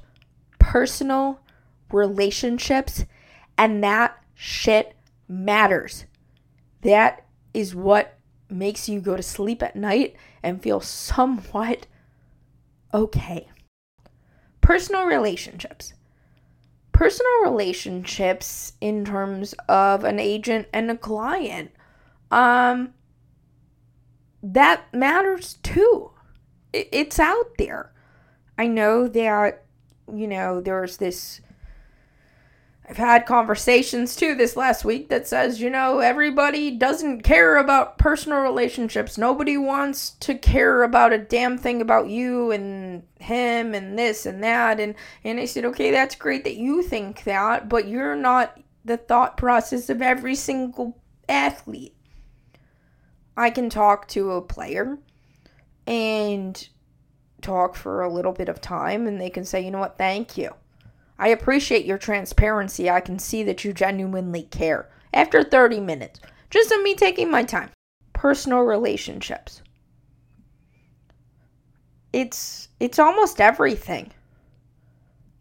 personal 0.60 1.40
relationships, 1.92 3.06
and 3.58 3.84
that 3.84 4.18
shit 4.36 4.96
matters. 5.28 6.06
That 6.82 7.26
is 7.54 7.76
what 7.76 8.18
makes 8.50 8.88
you 8.88 9.00
go 9.00 9.16
to 9.16 9.24
sleep 9.24 9.64
at 9.64 9.76
night 9.76 10.16
and 10.44 10.62
feel 10.62 10.80
somewhat 10.80 11.88
okay 12.94 13.48
personal 14.64 15.06
relationships. 15.06 15.94
Personal 16.94 17.44
relationships 17.44 18.74
in 18.82 19.04
terms 19.04 19.54
of 19.68 20.04
an 20.04 20.20
agent 20.20 20.68
and 20.74 20.90
a 20.90 20.98
client. 20.98 21.72
Um 22.32 22.94
that 24.42 24.94
matters 24.94 25.56
too. 25.64 26.12
It's 26.74 27.20
out 27.20 27.58
there. 27.58 27.94
I 28.58 28.68
know 28.68 29.08
that 29.08 29.64
you 30.12 30.28
know 30.28 30.62
there's 30.62 30.98
this 30.98 31.42
I've 32.90 32.98
had 32.98 33.26
conversations 33.26 34.14
too 34.14 34.36
this 34.36 34.58
last 34.58 34.84
week 34.84 35.08
that 35.08 35.26
says, 35.26 35.62
you 35.62 35.70
know, 35.70 36.00
everybody 36.00 36.70
doesn't 36.72 37.22
care 37.22 37.58
about 37.58 37.98
personal 37.98 38.40
relationships. 38.40 39.18
Nobody 39.18 39.58
wants 39.58 40.12
to 40.20 40.36
care 40.36 40.84
about 40.84 41.14
a 41.14 41.18
damn 41.18 41.58
thing 41.58 41.82
about 41.82 42.10
you 42.10 42.52
and 42.52 43.04
him 43.20 43.74
and 43.74 43.98
this 43.98 44.26
and 44.26 44.44
that. 44.44 44.82
And 44.82 44.96
and 45.24 45.40
I 45.40 45.46
said, 45.46 45.64
okay, 45.66 45.92
that's 45.92 46.16
great 46.16 46.44
that 46.44 46.58
you 46.58 46.84
think 46.84 47.24
that, 47.24 47.70
but 47.70 47.88
you're 47.88 48.18
not 48.18 48.60
the 48.84 48.98
thought 48.98 49.38
process 49.38 49.90
of 49.90 50.02
every 50.02 50.36
single 50.36 51.02
athlete. 51.30 51.96
I 53.38 53.50
can 53.50 53.70
talk 53.70 54.10
to 54.10 54.32
a 54.32 54.42
player 54.42 54.98
and 55.88 56.68
talk 57.42 57.76
for 57.76 58.02
a 58.02 58.12
little 58.12 58.34
bit 58.34 58.50
of 58.50 58.60
time 58.60 59.08
and 59.08 59.22
they 59.22 59.30
can 59.30 59.46
say, 59.46 59.62
you 59.64 59.72
know 59.72 59.80
what, 59.80 59.98
thank 59.98 60.38
you 60.38 60.54
I 61.20 61.30
appreciate 61.30 61.86
your 61.86 61.98
transparency. 61.98 62.90
I 62.90 63.00
can 63.00 63.20
see 63.20 63.44
that 63.44 63.64
you 63.64 63.74
genuinely 63.74 64.44
care. 64.44 64.90
After 65.14 65.44
30 65.44 65.80
minutes, 65.80 66.20
just 66.50 66.72
of 66.72 66.82
me 66.82 66.96
taking 66.96 67.30
my 67.30 67.44
time. 67.44 67.70
Personal 68.14 68.62
relationships. 68.62 69.62
It's 72.12 72.68
it's 72.80 73.00
almost 73.00 73.42
everything. 73.42 74.12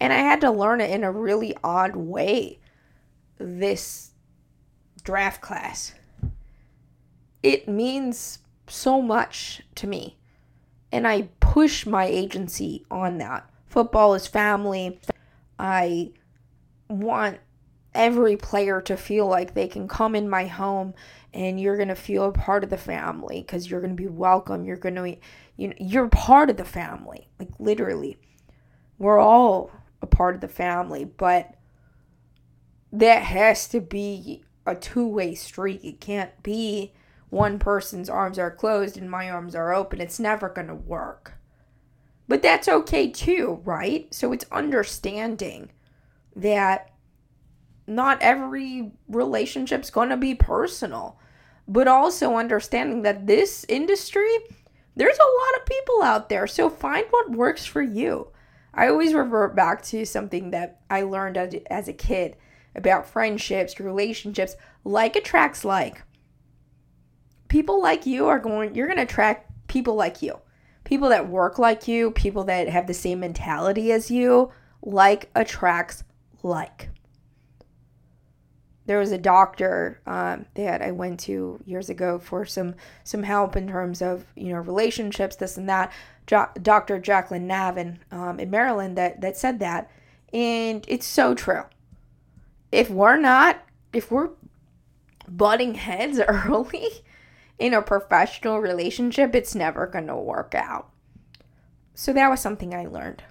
And 0.01 0.13
I 0.13 0.19
had 0.19 0.41
to 0.41 0.51
learn 0.51 0.81
it 0.81 0.91
in 0.91 1.05
a 1.05 1.13
really 1.13 1.55
odd 1.63 1.95
way 1.95 2.59
this 3.39 4.11
draft 5.05 5.41
class. 5.41 5.95
It 7.43 7.69
means 7.69 8.39
so 8.67 9.03
much 9.03 9.63
to 9.77 9.87
me. 9.87 10.17
And 10.91 11.07
I 11.07 11.29
push 11.41 11.87
my 11.87 12.05
agency 12.05 12.85
on 12.91 13.19
that. 13.19 13.49
Football 13.67 14.15
is 14.15 14.27
family. 14.27 15.01
I 15.63 16.11
want 16.89 17.39
every 17.95 18.37
player 18.37 18.81
to 18.81 18.97
feel 18.97 19.29
like 19.29 19.55
they 19.55 19.69
can 19.69 19.87
come 19.87 20.17
in 20.17 20.29
my 20.29 20.47
home 20.47 20.93
and 21.33 21.61
you're 21.61 21.77
going 21.77 21.89
to 21.89 21.95
feel 21.95 22.25
a 22.25 22.33
part 22.33 22.65
of 22.65 22.71
the 22.71 22.77
family 22.77 23.43
because 23.43 23.71
you're 23.71 23.81
going 23.81 23.97
to 23.97 24.03
be 24.03 24.09
welcome. 24.09 24.65
You're 24.65 24.77
going 24.77 24.97
to, 24.97 25.17
you 25.57 25.69
know, 25.69 25.75
you're 25.79 26.09
part 26.09 26.51
of 26.51 26.57
the 26.57 26.65
family. 26.65 27.29
Like 27.39 27.51
literally. 27.61 28.19
We're 28.99 29.21
all 29.21 29.71
a 30.01 30.07
part 30.09 30.35
of 30.35 30.41
the 30.41 30.49
family, 30.49 31.05
but 31.05 31.55
that 32.93 33.23
has 33.23 33.69
to 33.69 33.81
be 33.81 34.43
a 34.67 34.75
two 34.75 35.07
way 35.07 35.37
street. 35.37 35.85
It 35.85 36.01
can't 36.01 36.43
be 36.43 36.93
one 37.31 37.61
person's 37.61 38.11
arms 38.11 38.37
are 38.37 38.51
closed 38.51 38.97
and 38.97 39.09
my 39.09 39.31
arms 39.31 39.55
are 39.55 39.73
open. 39.73 40.01
It's 40.01 40.19
never 40.19 40.49
going 40.49 40.67
to 40.67 40.75
work. 40.75 41.35
But 42.29 42.43
that's 42.43 42.69
okay 42.69 43.11
too, 43.11 43.61
right? 43.65 44.13
So 44.15 44.33
it's 44.33 44.45
understanding 44.51 45.71
that 46.37 46.91
not 47.87 48.23
every 48.23 48.93
relationship's 49.09 49.91
going 49.91 50.09
to 50.11 50.17
be 50.17 50.35
personal, 50.35 51.19
but 51.69 51.89
also 51.89 52.37
understanding 52.37 53.03
that 53.03 53.27
this 53.27 53.67
industry, 53.69 54.31
there's 54.97 55.19
a 55.19 55.23
lot 55.23 55.61
of 55.61 55.67
people 55.67 56.03
out 56.03 56.29
there. 56.29 56.47
So 56.47 56.71
find 56.71 57.07
what 57.11 57.31
works 57.31 57.67
for 57.67 57.83
you. 57.83 58.29
I 58.75 58.89
always 58.89 59.13
revert 59.13 59.55
back 59.55 59.83
to 59.85 60.05
something 60.07 60.51
that 60.51 60.81
I 60.89 61.03
learned 61.03 61.37
as, 61.37 61.89
a 61.89 61.93
kid 61.93 62.37
about 62.75 63.07
friendships, 63.07 63.79
relationships, 63.79 64.57
like 64.85 65.15
attracts 65.17 65.65
like. 65.65 66.03
People 67.49 67.83
like 67.83 68.07
you 68.07 68.29
are 68.29 68.39
going, 68.39 68.75
you're 68.75 68.87
going 68.87 68.97
to 68.97 69.03
attract 69.03 69.51
people 69.67 69.95
like 69.95 70.23
you. 70.23 70.39
People 70.93 71.09
that 71.09 71.27
work 71.27 71.59
like 71.59 71.89
you, 71.89 72.11
people 72.11 72.45
that 72.45 72.69
have 72.69 72.87
the 72.87 72.93
same 72.93 73.21
mentality 73.21 73.91
as 73.93 74.11
you, 74.11 74.53
like 74.83 75.31
attracts 75.35 76.05
like. 76.43 76.91
There 78.85 78.99
was 78.99 79.11
a 79.11 79.17
doctor 79.17 80.03
um, 80.07 80.45
that 80.53 80.83
I 80.83 80.91
went 80.91 81.19
to 81.21 81.59
years 81.65 81.89
ago 81.89 82.19
for 82.19 82.45
some 82.45 82.75
some 83.05 83.23
help 83.23 83.57
in 83.57 83.69
terms 83.69 84.03
of 84.03 84.27
you 84.37 84.53
know 84.53 84.59
relationships, 84.59 85.35
this 85.35 85.57
and 85.57 85.67
that. 85.71 85.91
Jo- 86.27 86.51
Dr. 86.61 86.99
Jacqueline 86.99 87.49
Navin 87.49 87.97
um, 88.11 88.39
in 88.39 88.51
Maryland 88.51 88.99
that 88.99 89.23
that 89.23 89.39
said 89.39 89.61
that, 89.61 89.91
and 90.31 90.85
it's 90.89 91.07
so 91.07 91.35
true 91.35 91.63
if 92.71 92.91
we're 92.91 93.17
not, 93.17 93.63
if 93.95 94.11
we're 94.11 94.29
butting 95.27 95.73
heads 95.73 96.21
early 96.29 96.89
in 97.59 97.75
a 97.75 97.83
professional 97.83 98.61
relationship, 98.61 99.35
it's 99.35 99.55
never 99.55 99.87
going 99.87 100.07
to 100.07 100.17
work 100.17 100.55
out. 100.55 100.91
So 101.95 102.13
that 102.13 102.29
was 102.29 102.41
something 102.41 102.75
I 102.75 102.87
learned. 102.87 103.23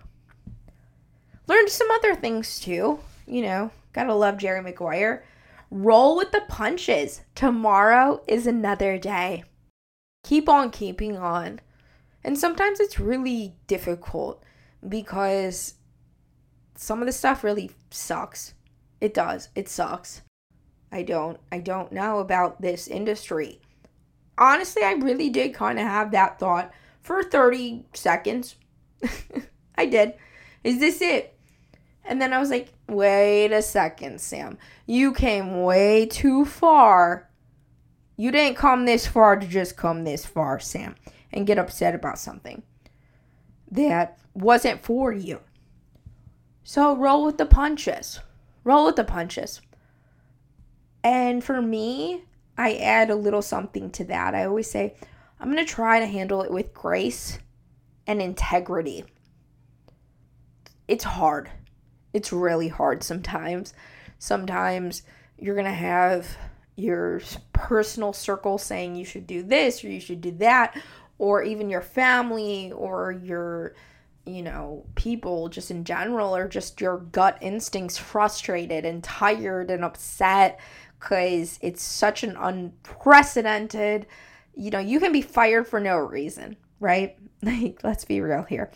Learned 1.47 1.69
some 1.69 1.89
other 1.91 2.15
things 2.15 2.59
too. 2.59 2.99
You 3.25 3.41
know, 3.41 3.71
gotta 3.93 4.13
love 4.13 4.37
Jerry 4.37 4.61
Maguire. 4.61 5.25
Roll 5.69 6.15
with 6.15 6.31
the 6.31 6.41
punches. 6.47 7.21
Tomorrow 7.33 8.21
is 8.27 8.45
another 8.45 8.97
day. 8.97 9.43
Keep 10.23 10.49
on 10.49 10.69
keeping 10.69 11.17
on. 11.17 11.59
And 12.23 12.37
sometimes 12.37 12.79
it's 12.79 12.99
really 12.99 13.55
difficult 13.67 14.43
because 14.87 15.75
some 16.75 16.99
of 16.99 17.05
the 17.05 17.11
stuff 17.11 17.43
really 17.43 17.71
sucks. 17.89 18.53
It 18.99 19.13
does. 19.13 19.49
It 19.55 19.67
sucks. 19.67 20.21
I 20.91 21.03
don't 21.03 21.39
I 21.51 21.59
don't 21.59 21.91
know 21.91 22.19
about 22.19 22.61
this 22.61 22.87
industry. 22.87 23.60
Honestly, 24.41 24.83
I 24.83 24.93
really 24.93 25.29
did 25.29 25.53
kind 25.53 25.79
of 25.79 25.85
have 25.85 26.11
that 26.11 26.39
thought 26.39 26.71
for 27.01 27.23
30 27.23 27.85
seconds. 27.93 28.55
I 29.75 29.85
did. 29.85 30.15
Is 30.63 30.79
this 30.79 31.01
it? 31.01 31.37
And 32.03 32.21
then 32.21 32.33
I 32.33 32.39
was 32.39 32.49
like, 32.49 32.73
wait 32.87 33.53
a 33.53 33.61
second, 33.61 34.19
Sam. 34.19 34.57
You 34.85 35.13
came 35.13 35.61
way 35.61 36.07
too 36.07 36.45
far. 36.45 37.29
You 38.17 38.31
didn't 38.31 38.57
come 38.57 38.85
this 38.85 39.07
far 39.07 39.35
to 39.35 39.47
just 39.47 39.77
come 39.77 40.03
this 40.03 40.25
far, 40.25 40.59
Sam, 40.59 40.95
and 41.31 41.47
get 41.47 41.59
upset 41.59 41.95
about 41.95 42.19
something 42.19 42.63
that 43.69 44.17
wasn't 44.33 44.83
for 44.83 45.13
you. 45.13 45.39
So 46.63 46.95
roll 46.95 47.25
with 47.25 47.37
the 47.37 47.45
punches 47.45 48.19
roll 48.63 48.85
with 48.85 48.95
the 48.95 49.03
punches. 49.03 49.61
And 51.03 51.43
for 51.43 51.61
me, 51.61 52.23
I 52.57 52.75
add 52.75 53.09
a 53.09 53.15
little 53.15 53.41
something 53.41 53.89
to 53.91 54.03
that. 54.05 54.35
I 54.35 54.45
always 54.45 54.69
say, 54.69 54.95
I'm 55.39 55.51
going 55.51 55.65
to 55.65 55.71
try 55.71 55.99
to 55.99 56.05
handle 56.05 56.41
it 56.41 56.51
with 56.51 56.73
grace 56.73 57.39
and 58.07 58.21
integrity. 58.21 59.05
It's 60.87 61.03
hard. 61.03 61.49
It's 62.13 62.33
really 62.33 62.67
hard 62.67 63.03
sometimes. 63.03 63.73
Sometimes 64.19 65.03
you're 65.37 65.55
going 65.55 65.65
to 65.65 65.71
have 65.71 66.27
your 66.75 67.21
personal 67.53 68.13
circle 68.13 68.57
saying 68.57 68.95
you 68.95 69.05
should 69.05 69.27
do 69.27 69.43
this 69.43 69.83
or 69.83 69.89
you 69.89 69.99
should 69.99 70.21
do 70.21 70.31
that, 70.31 70.79
or 71.17 71.43
even 71.43 71.69
your 71.69 71.81
family 71.81 72.71
or 72.71 73.11
your 73.11 73.75
you 74.25 74.43
know, 74.43 74.85
people 74.95 75.49
just 75.49 75.71
in 75.71 75.83
general 75.83 76.35
are 76.35 76.47
just 76.47 76.79
your 76.79 76.97
gut 76.97 77.37
instincts 77.41 77.97
frustrated 77.97 78.85
and 78.85 79.03
tired 79.03 79.71
and 79.71 79.83
upset 79.83 80.59
because 81.01 81.57
it's 81.61 81.81
such 81.81 82.23
an 82.23 82.37
unprecedented, 82.37 84.05
you 84.53 84.69
know, 84.69 84.79
you 84.79 84.99
can 84.99 85.11
be 85.11 85.21
fired 85.21 85.67
for 85.67 85.79
no 85.79 85.97
reason, 85.97 86.55
right? 86.79 87.17
Like, 87.43 87.83
let's 87.83 88.05
be 88.05 88.21
real 88.21 88.43
here. 88.43 88.69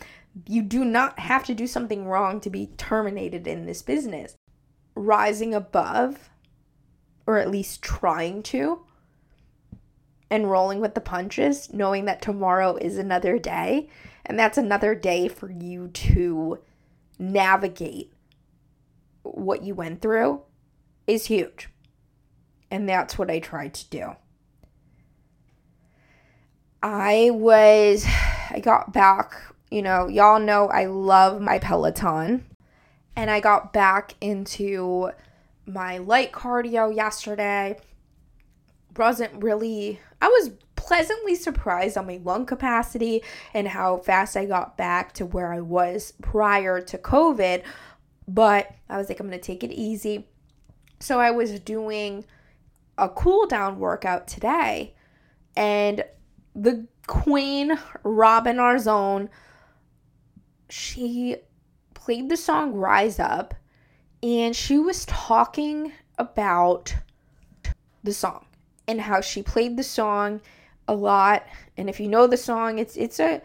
You 0.48 0.64
do 0.64 0.84
not 0.84 1.20
have 1.20 1.44
to 1.44 1.54
do 1.54 1.68
something 1.68 2.08
wrong 2.08 2.42
to 2.42 2.50
be 2.50 2.72
terminated 2.78 3.46
in 3.46 3.68
this 3.68 3.84
business. 3.84 4.34
Rising 4.96 5.54
above, 5.54 6.32
or 7.28 7.38
at 7.38 7.52
least 7.52 7.84
trying 7.84 8.42
to, 8.42 8.84
and 10.32 10.50
rolling 10.50 10.80
with 10.80 10.96
the 10.96 11.00
punches, 11.00 11.72
knowing 11.72 12.06
that 12.06 12.24
tomorrow 12.24 12.76
is 12.78 12.98
another 12.98 13.38
day 13.38 13.88
and 14.26 14.40
that's 14.40 14.58
another 14.58 14.96
day 14.96 15.28
for 15.28 15.52
you 15.52 15.90
to 15.90 16.58
navigate 17.20 18.12
what 19.22 19.64
you 19.64 19.76
went 19.76 20.02
through 20.02 20.42
is 21.06 21.28
huge. 21.28 21.70
And 22.76 22.90
that's 22.90 23.18
what 23.18 23.32
I 23.32 23.40
tried 23.40 23.74
to 23.76 23.90
do. 23.90 24.16
I 26.84 27.30
was, 27.32 28.06
I 28.50 28.60
got 28.60 28.92
back, 28.92 29.34
you 29.72 29.82
know, 29.82 30.10
y'all 30.10 30.42
know 30.42 30.68
I 30.68 30.88
love 30.88 31.40
my 31.40 31.58
Peloton. 31.58 32.46
And 33.16 33.32
I 33.32 33.40
got 33.40 33.72
back 33.72 34.16
into 34.20 35.12
my 35.66 36.00
light 36.00 36.34
cardio 36.34 36.94
yesterday. 36.94 37.78
Wasn't 38.98 39.42
really, 39.42 40.02
I 40.22 40.28
was 40.28 40.52
pleasantly 40.76 41.36
surprised 41.36 41.98
on 41.98 42.08
my 42.08 42.20
lung 42.26 42.46
capacity 42.46 43.24
and 43.54 43.70
how 43.70 44.00
fast 44.00 44.36
I 44.36 44.44
got 44.48 44.76
back 44.76 45.14
to 45.14 45.26
where 45.26 45.54
I 45.54 45.62
was 45.62 46.12
prior 46.22 46.82
to 46.82 46.98
COVID. 46.98 47.64
But 48.28 48.70
I 48.90 48.98
was 48.98 49.08
like, 49.08 49.22
I'm 49.22 49.30
going 49.30 49.40
to 49.40 49.46
take 49.46 49.64
it 49.64 49.72
easy. 49.72 50.28
So 51.00 51.22
I 51.22 51.32
was 51.32 51.58
doing 51.62 52.26
a 52.98 53.10
cool 53.10 53.46
down 53.48 53.80
workout 53.80 54.28
today, 54.28 54.96
and 55.56 56.04
the 56.56 56.88
queen, 57.08 57.78
Robin 58.04 58.58
Arzón, 58.58 59.30
she 60.70 61.38
played 61.94 62.30
the 62.30 62.38
song 62.38 62.74
Rise 62.74 63.20
Up, 63.20 63.54
and 64.24 64.56
she 64.56 64.78
was 64.78 65.06
talking 65.06 65.92
about 66.18 66.96
the 68.04 68.14
song 68.14 68.46
and 68.88 69.02
how 69.02 69.22
she 69.22 69.42
played 69.42 69.78
the 69.78 69.84
song 69.84 70.42
a 70.88 70.96
lot. 70.96 71.46
And 71.78 71.90
if 71.90 72.00
you 72.00 72.08
know 72.08 72.28
the 72.28 72.38
song 72.38 72.80
it's 72.80 72.96
it's 72.96 73.20
a 73.20 73.42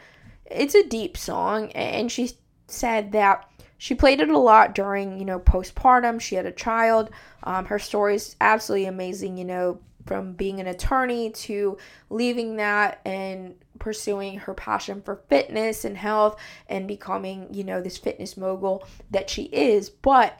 it's 0.46 0.74
a 0.74 0.86
deep 0.86 1.16
song. 1.16 1.70
And 1.72 2.10
she 2.10 2.32
said 2.68 3.12
that 3.12 3.49
she 3.80 3.94
played 3.94 4.20
it 4.20 4.28
a 4.28 4.38
lot 4.38 4.74
during 4.74 5.18
you 5.18 5.24
know 5.24 5.40
postpartum 5.40 6.20
she 6.20 6.34
had 6.34 6.44
a 6.44 6.52
child 6.52 7.10
um, 7.44 7.64
her 7.64 7.78
story 7.78 8.14
is 8.14 8.36
absolutely 8.40 8.86
amazing 8.86 9.36
you 9.36 9.44
know 9.44 9.80
from 10.06 10.34
being 10.34 10.60
an 10.60 10.66
attorney 10.66 11.30
to 11.30 11.76
leaving 12.10 12.56
that 12.56 13.00
and 13.04 13.54
pursuing 13.78 14.38
her 14.38 14.52
passion 14.52 15.00
for 15.00 15.16
fitness 15.28 15.84
and 15.84 15.96
health 15.96 16.38
and 16.68 16.86
becoming 16.86 17.48
you 17.52 17.64
know 17.64 17.80
this 17.80 17.96
fitness 17.96 18.36
mogul 18.36 18.86
that 19.10 19.30
she 19.30 19.44
is 19.44 19.88
but 19.88 20.38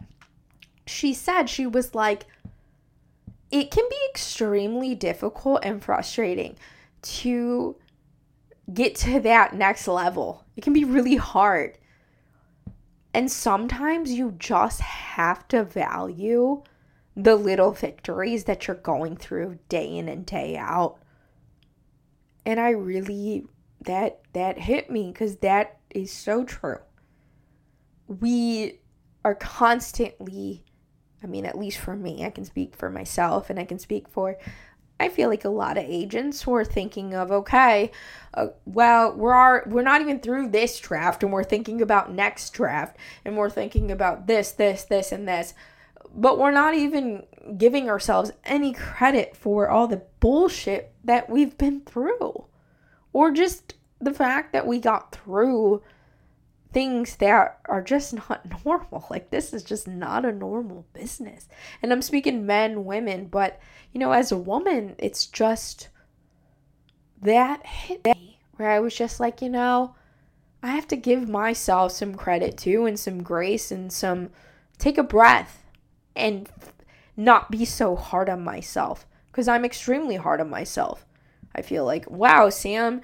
she 0.87 1.14
said 1.14 1.48
she 1.48 1.66
was 1.66 1.94
like 1.94 2.26
it 3.50 3.70
can 3.70 3.85
be 3.88 3.98
extremely 4.11 4.94
difficult 4.94 5.61
and 5.64 5.83
frustrating 5.83 6.57
to 7.03 7.74
get 8.72 8.94
to 8.94 9.20
that 9.20 9.55
next 9.55 9.88
level. 9.88 10.44
It 10.57 10.62
can 10.62 10.72
be 10.72 10.85
really 10.85 11.16
hard. 11.16 11.76
And 13.12 13.31
sometimes 13.31 14.12
you 14.12 14.35
just 14.38 14.81
have 14.81 15.46
to 15.49 15.64
value 15.64 16.62
the 17.16 17.37
little 17.37 17.73
victories 17.73 18.44
that 18.44 18.66
you're 18.66 18.77
going 18.77 19.16
through 19.16 19.59
day 19.68 19.96
in 19.96 20.09
and 20.09 20.25
day 20.25 20.57
out. 20.57 20.99
And 22.46 22.61
I 22.61 22.70
really 22.70 23.46
that 23.83 24.20
that 24.33 24.59
hit 24.59 24.90
me 24.90 25.12
cuz 25.12 25.37
that 25.37 25.79
is 25.90 26.12
so 26.12 26.44
true. 26.44 26.79
We 28.07 28.81
are 29.25 29.35
constantly 29.35 30.64
I 31.23 31.27
mean, 31.27 31.44
at 31.44 31.59
least 31.59 31.79
for 31.79 31.94
me, 31.94 32.25
I 32.25 32.31
can 32.31 32.46
speak 32.46 32.75
for 32.75 32.88
myself 32.88 33.51
and 33.51 33.59
I 33.59 33.64
can 33.64 33.79
speak 33.79 34.09
for 34.09 34.38
I 35.01 35.09
feel 35.09 35.31
like 35.31 35.47
a 35.47 35.51
lot 35.51 35.79
of 35.79 35.85
agents 35.85 36.47
were 36.47 36.65
thinking 36.65 37.15
of 37.15 37.33
okay, 37.33 37.91
uh, 38.35 38.49
well, 38.67 39.15
we're 39.15 39.33
our, 39.33 39.65
we're 39.67 39.83
not 39.83 40.03
even 40.03 40.21
through 40.21 40.51
this 40.51 40.79
draft 40.79 41.23
and 41.23 41.33
we're 41.33 41.43
thinking 41.43 41.81
about 41.81 42.13
next 42.13 42.51
draft 42.51 42.97
and 43.25 43.37
we're 43.37 43.51
thinking 43.51 43.91
about 43.91 44.27
this, 44.27 44.53
this, 44.53 44.85
this 44.85 45.11
and 45.11 45.27
this. 45.27 45.55
But 46.15 46.39
we're 46.39 46.51
not 46.51 46.75
even 46.75 47.27
giving 47.57 47.89
ourselves 47.89 48.33
any 48.45 48.75
credit 48.75 49.35
for 49.35 49.69
all 49.71 49.87
the 49.87 50.03
bullshit 50.21 50.93
that 51.03 51.31
we've 51.31 51.57
been 51.57 51.81
through. 51.81 52.45
Or 53.13 53.31
just 53.31 53.75
the 54.01 54.15
fact 54.15 54.53
that 54.53 54.67
we 54.67 54.79
got 54.79 55.13
through 55.13 55.83
things 56.72 57.16
that 57.16 57.59
are 57.66 57.83
just 57.83 58.14
not 58.14 58.48
normal. 58.64 59.06
Like, 59.11 59.30
this 59.30 59.52
is 59.52 59.62
just 59.62 59.88
not 59.88 60.24
a 60.24 60.33
normal 60.33 60.87
business. 60.92 61.48
And 61.83 61.92
I'm 61.92 62.02
speaking 62.02 62.46
men, 62.46 62.85
women, 62.85 63.26
but, 63.26 63.61
you 63.92 64.00
know, 64.00 64.12
as 64.12 64.33
a 64.33 64.38
woman, 64.38 64.94
it's 64.98 65.26
just 65.26 65.88
that 67.22 67.66
hit 67.66 68.04
me 68.04 68.38
where 68.56 68.70
I 68.70 68.80
was 68.80 68.94
just 68.94 69.20
like, 69.20 69.42
you 69.42 69.50
know, 69.50 69.94
I 70.62 70.68
have 70.72 70.88
to 70.88 70.96
give 70.96 71.28
myself 71.28 71.92
some 71.92 72.14
credit 72.14 72.59
too 72.59 72.87
and 72.87 72.98
some 72.98 73.22
grace 73.22 73.70
and 73.70 73.92
some 73.92 74.30
take 74.78 74.98
a 74.98 75.02
breath 75.02 75.64
and 76.14 76.48
not 77.16 77.50
be 77.50 77.64
so 77.64 77.96
hard 77.96 78.28
on 78.28 78.44
myself 78.44 79.06
because 79.30 79.48
I'm 79.48 79.64
extremely 79.64 80.16
hard 80.16 80.40
on 80.40 80.50
myself. 80.50 81.06
I 81.54 81.62
feel 81.62 81.85
like, 81.85 82.09
wow, 82.11 82.50
Sam, 82.50 83.00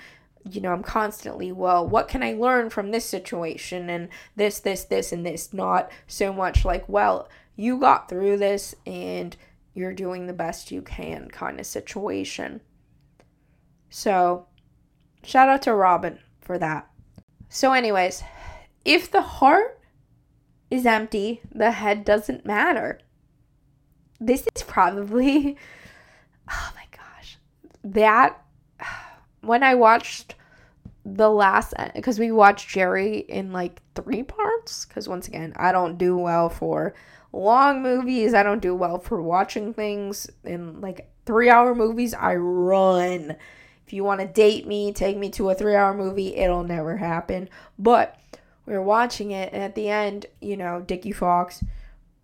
you 0.50 0.60
know, 0.60 0.72
I'm 0.72 0.82
constantly, 0.82 1.50
well, 1.52 1.86
what 1.86 2.08
can 2.08 2.22
I 2.22 2.32
learn 2.32 2.70
from 2.70 2.90
this 2.90 3.04
situation 3.04 3.90
and 3.90 4.08
this, 4.36 4.60
this, 4.60 4.84
this, 4.84 5.12
and 5.12 5.24
this? 5.24 5.52
Not 5.52 5.90
so 6.06 6.32
much 6.32 6.64
like, 6.64 6.88
well, 6.88 7.28
you 7.56 7.78
got 7.78 8.08
through 8.08 8.38
this 8.38 8.74
and 8.86 9.36
you're 9.74 9.92
doing 9.92 10.26
the 10.26 10.32
best 10.32 10.70
you 10.70 10.82
can 10.82 11.28
kind 11.28 11.58
of 11.58 11.66
situation. 11.66 12.60
So, 13.90 14.46
shout 15.22 15.48
out 15.48 15.62
to 15.62 15.74
Robin 15.74 16.18
for 16.40 16.58
that. 16.58 16.88
So, 17.48 17.72
anyways, 17.72 18.22
if 18.84 19.10
the 19.10 19.22
heart 19.22 19.80
is 20.70 20.86
empty, 20.86 21.40
the 21.52 21.72
head 21.72 22.04
doesn't 22.04 22.46
matter. 22.46 23.00
This 24.20 24.46
is 24.54 24.62
probably, 24.62 25.56
oh 26.50 26.72
my 26.74 26.84
gosh, 26.96 27.38
that 27.84 28.42
when 29.46 29.62
I 29.62 29.74
watched 29.74 30.34
the 31.06 31.30
last 31.30 31.72
because 31.94 32.18
we 32.18 32.32
watched 32.32 32.68
Jerry 32.68 33.18
in 33.18 33.52
like 33.52 33.80
three 33.94 34.24
parts 34.24 34.84
because 34.84 35.08
once 35.08 35.28
again 35.28 35.52
I 35.56 35.70
don't 35.70 35.98
do 35.98 36.16
well 36.16 36.48
for 36.48 36.94
long 37.32 37.82
movies. 37.82 38.34
I 38.34 38.42
don't 38.42 38.62
do 38.62 38.74
well 38.74 38.98
for 38.98 39.22
watching 39.22 39.72
things. 39.72 40.28
In 40.42 40.80
like 40.80 41.08
three 41.24 41.48
hour 41.48 41.74
movies 41.74 42.12
I 42.12 42.34
run. 42.34 43.36
If 43.86 43.92
you 43.92 44.02
want 44.02 44.20
to 44.20 44.26
date 44.26 44.66
me 44.66 44.92
take 44.92 45.16
me 45.16 45.30
to 45.30 45.50
a 45.50 45.54
three 45.54 45.76
hour 45.76 45.94
movie 45.94 46.34
it'll 46.34 46.64
never 46.64 46.96
happen. 46.96 47.48
But 47.78 48.18
we 48.66 48.74
are 48.74 48.82
watching 48.82 49.30
it 49.30 49.52
and 49.52 49.62
at 49.62 49.76
the 49.76 49.88
end 49.88 50.26
you 50.40 50.56
know 50.56 50.80
Dickie 50.80 51.12
Fox 51.12 51.62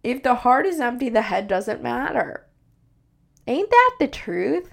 if 0.03 0.25
the 0.25 0.35
heart 0.35 0.67
is 0.67 0.81
empty 0.81 1.09
the 1.09 1.23
head 1.23 1.47
doesn't 1.47 1.83
matter. 1.83 2.45
Ain't 3.47 3.71
that 3.71 3.97
the 4.01 4.09
truth 4.09 4.69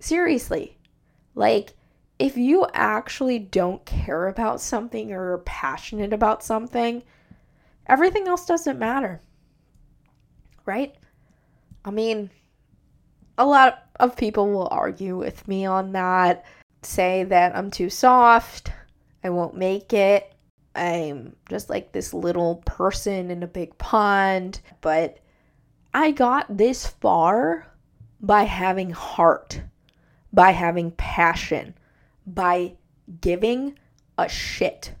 Seriously. 0.00 0.78
Like, 1.34 1.74
if 2.18 2.36
you 2.36 2.66
actually 2.74 3.38
don't 3.38 3.84
care 3.84 4.28
about 4.28 4.60
something 4.60 5.12
or 5.12 5.34
are 5.34 5.38
passionate 5.38 6.12
about 6.12 6.42
something, 6.42 7.02
everything 7.86 8.26
else 8.26 8.46
doesn't 8.46 8.78
matter. 8.78 9.20
Right? 10.66 10.94
I 11.84 11.90
mean, 11.90 12.30
a 13.38 13.46
lot 13.46 13.84
of 14.00 14.16
people 14.16 14.50
will 14.52 14.68
argue 14.70 15.16
with 15.16 15.46
me 15.46 15.64
on 15.64 15.92
that, 15.92 16.44
say 16.82 17.24
that 17.24 17.56
I'm 17.56 17.70
too 17.70 17.88
soft, 17.88 18.72
I 19.22 19.30
won't 19.30 19.56
make 19.56 19.92
it, 19.92 20.32
I'm 20.74 21.34
just 21.48 21.70
like 21.70 21.92
this 21.92 22.14
little 22.14 22.56
person 22.66 23.30
in 23.30 23.42
a 23.42 23.48
big 23.48 23.76
pond. 23.78 24.60
But 24.80 25.18
I 25.94 26.10
got 26.10 26.56
this 26.56 26.86
far 26.86 27.66
by 28.20 28.42
having 28.42 28.90
heart 28.90 29.60
by 30.32 30.50
having 30.50 30.90
passion, 30.92 31.74
by 32.26 32.74
giving 33.20 33.78
a 34.16 34.28
shit. 34.28 34.92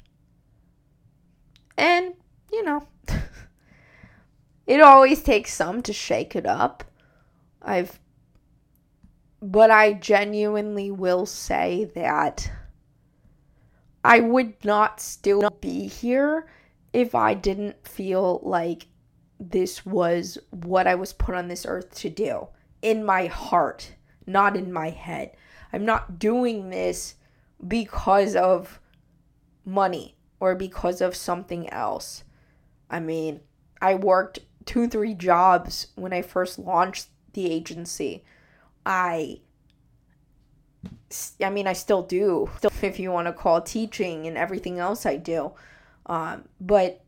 And, 1.76 2.14
you 2.52 2.64
know, 2.64 2.86
it 4.66 4.80
always 4.80 5.22
takes 5.22 5.52
some 5.52 5.82
to 5.82 5.92
shake 5.92 6.34
it 6.34 6.46
up. 6.46 6.84
I've, 7.60 8.00
but 9.42 9.70
I 9.70 9.92
genuinely 9.92 10.90
will 10.90 11.26
say 11.26 11.90
that 11.94 12.50
I 14.04 14.20
would 14.20 14.64
not 14.64 15.00
still 15.00 15.50
be 15.60 15.86
here 15.86 16.48
if 16.92 17.14
I 17.14 17.34
didn't 17.34 17.86
feel 17.86 18.40
like 18.42 18.86
this 19.38 19.84
was 19.84 20.38
what 20.50 20.86
I 20.86 20.94
was 20.94 21.12
put 21.12 21.34
on 21.34 21.48
this 21.48 21.66
earth 21.66 21.94
to 21.96 22.10
do 22.10 22.48
in 22.82 23.04
my 23.04 23.26
heart 23.26 23.92
not 24.28 24.56
in 24.56 24.72
my 24.72 24.90
head. 24.90 25.32
I'm 25.72 25.84
not 25.84 26.18
doing 26.18 26.70
this 26.70 27.14
because 27.66 28.36
of 28.36 28.80
money 29.64 30.16
or 30.40 30.54
because 30.54 31.00
of 31.00 31.16
something 31.16 31.68
else. 31.70 32.24
I 32.90 33.00
mean, 33.00 33.40
I 33.80 33.94
worked 33.94 34.40
two, 34.64 34.88
three 34.88 35.14
jobs 35.14 35.88
when 35.94 36.12
I 36.12 36.22
first 36.22 36.58
launched 36.58 37.08
the 37.32 37.50
agency. 37.50 38.24
I 38.86 39.40
I 41.42 41.50
mean, 41.50 41.66
I 41.66 41.72
still 41.72 42.02
do, 42.02 42.50
if 42.82 42.98
you 42.98 43.10
want 43.10 43.26
to 43.26 43.32
call 43.32 43.60
teaching 43.60 44.26
and 44.26 44.36
everything 44.36 44.78
else 44.78 45.06
I 45.06 45.16
do. 45.16 45.52
Um, 46.06 46.44
but 46.60 47.00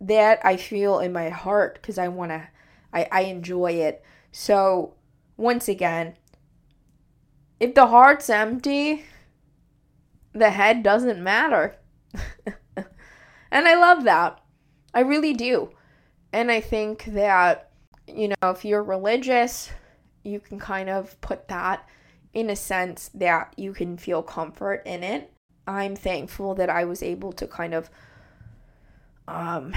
that 0.00 0.40
I 0.44 0.56
feel 0.56 1.00
in 1.00 1.12
my 1.12 1.28
heart 1.28 1.74
because 1.74 1.98
I 1.98 2.08
want 2.08 2.30
to, 2.30 2.48
I, 2.92 3.08
I 3.10 3.20
enjoy 3.22 3.72
it. 3.72 4.02
So, 4.32 4.94
once 5.36 5.68
again, 5.68 6.14
if 7.60 7.74
the 7.74 7.86
heart's 7.86 8.30
empty, 8.30 9.04
the 10.32 10.50
head 10.50 10.82
doesn't 10.82 11.22
matter. 11.22 11.76
and 12.76 13.68
I 13.68 13.74
love 13.74 14.04
that. 14.04 14.40
I 14.94 15.00
really 15.00 15.34
do. 15.34 15.70
And 16.32 16.50
I 16.50 16.60
think 16.60 17.04
that, 17.06 17.70
you 18.06 18.28
know, 18.28 18.50
if 18.50 18.64
you're 18.64 18.82
religious, 18.82 19.70
you 20.22 20.40
can 20.40 20.58
kind 20.58 20.88
of 20.88 21.20
put 21.20 21.48
that 21.48 21.88
in 22.32 22.50
a 22.50 22.56
sense 22.56 23.10
that 23.14 23.54
you 23.56 23.72
can 23.72 23.96
feel 23.96 24.22
comfort 24.22 24.82
in 24.84 25.02
it. 25.02 25.32
I'm 25.66 25.96
thankful 25.96 26.54
that 26.54 26.70
I 26.70 26.84
was 26.84 27.02
able 27.02 27.32
to 27.32 27.46
kind 27.46 27.74
of 27.74 27.90
um, 29.26 29.74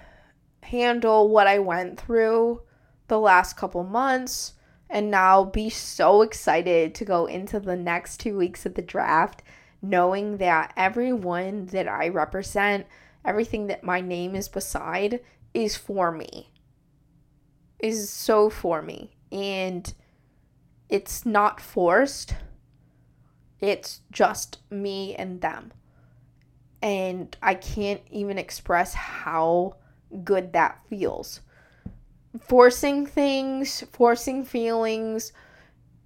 handle 0.62 1.28
what 1.28 1.46
I 1.46 1.58
went 1.58 2.00
through 2.00 2.62
the 3.08 3.18
last 3.18 3.56
couple 3.56 3.82
months 3.84 4.54
and 4.90 5.10
now 5.10 5.44
be 5.44 5.70
so 5.70 6.22
excited 6.22 6.94
to 6.96 7.04
go 7.04 7.26
into 7.26 7.60
the 7.60 7.76
next 7.76 8.18
two 8.18 8.36
weeks 8.36 8.66
of 8.66 8.74
the 8.74 8.82
draft, 8.82 9.42
knowing 9.80 10.38
that 10.38 10.72
everyone 10.76 11.66
that 11.66 11.86
I 11.86 12.08
represent, 12.08 12.86
everything 13.24 13.68
that 13.68 13.84
my 13.84 14.00
name 14.00 14.34
is 14.34 14.48
beside, 14.48 15.20
is 15.54 15.76
for 15.76 16.10
me. 16.10 16.50
Is 17.78 18.10
so 18.10 18.50
for 18.50 18.82
me. 18.82 19.12
And 19.30 19.94
it's 20.88 21.24
not 21.24 21.60
forced, 21.60 22.34
it's 23.60 24.00
just 24.10 24.58
me 24.70 25.14
and 25.14 25.40
them. 25.40 25.72
And 26.82 27.36
I 27.40 27.54
can't 27.54 28.00
even 28.10 28.38
express 28.38 28.94
how 28.94 29.76
good 30.24 30.52
that 30.54 30.80
feels 30.88 31.40
forcing 32.38 33.06
things, 33.06 33.82
forcing 33.92 34.44
feelings, 34.44 35.32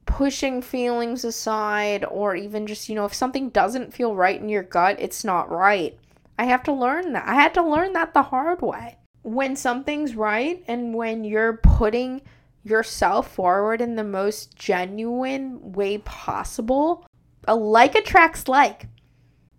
pushing 0.06 0.62
feelings 0.62 1.24
aside, 1.24 2.04
or 2.04 2.34
even 2.36 2.66
just, 2.66 2.88
you 2.88 2.94
know, 2.94 3.04
if 3.04 3.14
something 3.14 3.50
doesn't 3.50 3.92
feel 3.92 4.14
right 4.14 4.40
in 4.40 4.48
your 4.48 4.62
gut, 4.62 4.96
it's 4.98 5.24
not 5.24 5.50
right. 5.50 5.98
I 6.38 6.44
have 6.44 6.62
to 6.64 6.72
learn 6.72 7.12
that. 7.12 7.26
I 7.26 7.34
had 7.34 7.54
to 7.54 7.62
learn 7.62 7.92
that 7.92 8.14
the 8.14 8.22
hard 8.22 8.62
way. 8.62 8.98
When 9.22 9.56
something's 9.56 10.14
right 10.14 10.62
and 10.66 10.94
when 10.94 11.24
you're 11.24 11.58
putting 11.62 12.22
yourself 12.64 13.32
forward 13.32 13.80
in 13.80 13.94
the 13.94 14.04
most 14.04 14.56
genuine 14.56 15.72
way 15.72 15.98
possible, 15.98 17.06
a 17.46 17.54
like 17.54 17.94
attracts 17.94 18.48
like. 18.48 18.86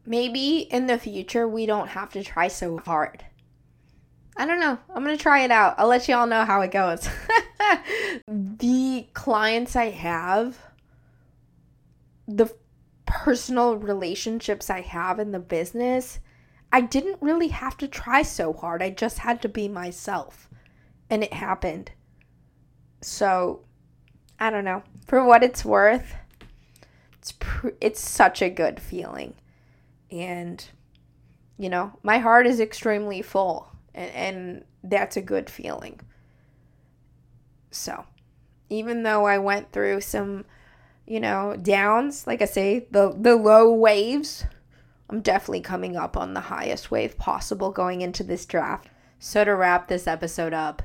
Maybe 0.06 0.60
in 0.60 0.88
the 0.88 1.00
future 1.00 1.48
we 1.48 1.66
don't 1.66 1.90
have 1.90 2.12
to 2.14 2.24
try 2.24 2.48
so 2.48 2.78
hard. 2.78 3.24
I 4.38 4.46
don't 4.46 4.60
know. 4.60 4.78
I'm 4.94 5.04
going 5.04 5.16
to 5.18 5.22
try 5.22 5.44
it 5.44 5.52
out. 5.52 5.76
I'll 5.78 5.88
let 5.88 6.08
you 6.08 6.16
all 6.16 6.28
know 6.28 6.44
how 6.44 6.62
it 6.62 6.72
goes. 6.72 7.08
the 8.28 9.08
clients 9.14 9.76
I 9.76 9.90
have 9.90 10.58
the 12.28 12.54
personal 13.06 13.76
relationships 13.76 14.70
I 14.70 14.82
have 14.82 15.20
in 15.20 15.32
the 15.32 15.40
business, 15.40 16.20
I 16.72 16.82
didn't 16.82 17.22
really 17.22 17.50
have 17.50 17.78
to 17.78 17.88
try 17.88 18.24
so 18.24 18.54
hard. 18.54 18.82
I 18.82 18.90
just 18.90 19.20
had 19.20 19.42
to 19.44 19.50
be 19.50 19.68
myself. 19.68 20.50
And 21.10 21.24
it 21.24 21.34
happened. 21.34 21.92
So, 23.02 23.62
I 24.40 24.50
don't 24.50 24.66
know. 24.66 24.84
For 25.06 25.24
what 25.24 25.44
it's 25.44 25.64
worth, 25.64 26.16
it's 27.14 27.34
pr- 27.34 27.70
it's 27.80 28.02
such 28.02 28.42
a 28.42 28.50
good 28.50 28.80
feeling. 28.80 29.36
And 30.12 30.66
you 31.58 31.70
know, 31.70 31.94
my 32.04 32.18
heart 32.18 32.48
is 32.48 32.60
extremely 32.60 33.22
full 33.22 33.75
and, 33.96 34.12
and 34.12 34.66
that's 34.84 35.18
a 35.18 35.22
good 35.22 35.50
feeling. 35.50 36.00
So, 37.72 38.06
even 38.70 39.04
though 39.04 39.26
I 39.26 39.38
went 39.40 39.72
through 39.72 40.02
some, 40.02 40.46
you 41.08 41.20
know, 41.20 41.56
downs, 41.60 42.28
like 42.28 42.42
I 42.42 42.46
say, 42.46 42.88
the 42.92 43.16
the 43.18 43.36
low 43.36 43.74
waves, 43.74 44.46
I'm 45.10 45.22
definitely 45.22 45.62
coming 45.62 45.96
up 45.96 46.18
on 46.18 46.34
the 46.34 46.42
highest 46.42 46.92
wave 46.92 47.18
possible 47.18 47.72
going 47.72 48.02
into 48.02 48.24
this 48.24 48.46
draft. 48.46 48.90
So 49.20 49.44
to 49.44 49.56
wrap 49.56 49.88
this 49.88 50.08
episode 50.08 50.54
up, 50.54 50.84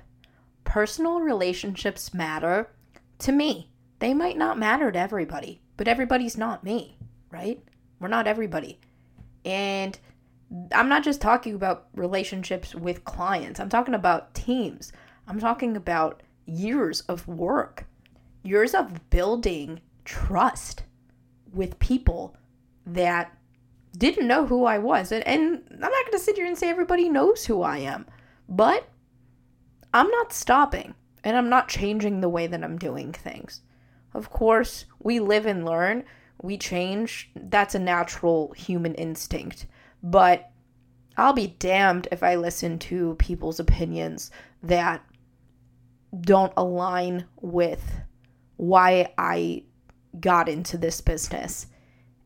personal 0.64 1.20
relationships 1.20 2.14
matter 2.14 2.70
to 3.18 3.32
me. 3.32 3.70
They 3.98 4.14
might 4.14 4.38
not 4.38 4.58
matter 4.58 4.90
to 4.90 4.98
everybody, 4.98 5.60
but 5.76 5.88
everybody's 5.88 6.38
not 6.38 6.64
me, 6.64 6.96
right? 7.30 7.62
We're 7.98 8.08
not 8.08 8.26
everybody. 8.26 8.80
And 9.44 9.98
I'm 10.72 10.88
not 10.88 11.04
just 11.04 11.20
talking 11.20 11.54
about 11.54 11.86
relationships 11.94 12.74
with 12.74 13.04
clients, 13.04 13.60
I'm 13.60 13.68
talking 13.68 13.94
about 13.94 14.34
teams. 14.34 14.92
I'm 15.26 15.38
talking 15.38 15.76
about 15.76 16.22
years 16.44 17.02
of 17.02 17.28
work, 17.28 17.86
years 18.42 18.74
of 18.74 19.10
building 19.10 19.80
trust 20.04 20.82
with 21.52 21.78
people 21.78 22.36
that 22.84 23.36
didn't 23.96 24.26
know 24.26 24.46
who 24.46 24.64
I 24.64 24.78
was. 24.78 25.12
And, 25.12 25.26
and 25.26 25.62
I'm 25.70 25.78
not 25.78 26.04
going 26.04 26.12
to 26.12 26.18
sit 26.18 26.36
here 26.36 26.46
and 26.46 26.58
say 26.58 26.68
everybody 26.68 27.08
knows 27.08 27.46
who 27.46 27.62
I 27.62 27.78
am, 27.78 28.06
but 28.48 28.88
I'm 29.94 30.08
not 30.08 30.32
stopping 30.32 30.94
and 31.22 31.36
I'm 31.36 31.48
not 31.48 31.68
changing 31.68 32.20
the 32.20 32.28
way 32.28 32.46
that 32.46 32.64
I'm 32.64 32.78
doing 32.78 33.12
things. 33.12 33.60
Of 34.14 34.30
course, 34.30 34.86
we 34.98 35.20
live 35.20 35.46
and 35.46 35.64
learn, 35.64 36.04
we 36.42 36.56
change. 36.56 37.30
That's 37.36 37.74
a 37.74 37.78
natural 37.78 38.52
human 38.56 38.94
instinct. 38.94 39.66
But 40.02 40.50
I'll 41.16 41.32
be 41.32 41.48
damned 41.58 42.08
if 42.10 42.22
I 42.22 42.36
listen 42.36 42.78
to 42.80 43.14
people's 43.16 43.60
opinions 43.60 44.30
that 44.62 45.04
don't 46.20 46.52
align 46.56 47.26
with 47.40 48.00
why 48.56 49.12
I 49.18 49.64
got 50.18 50.48
into 50.48 50.76
this 50.78 51.00
business. 51.00 51.66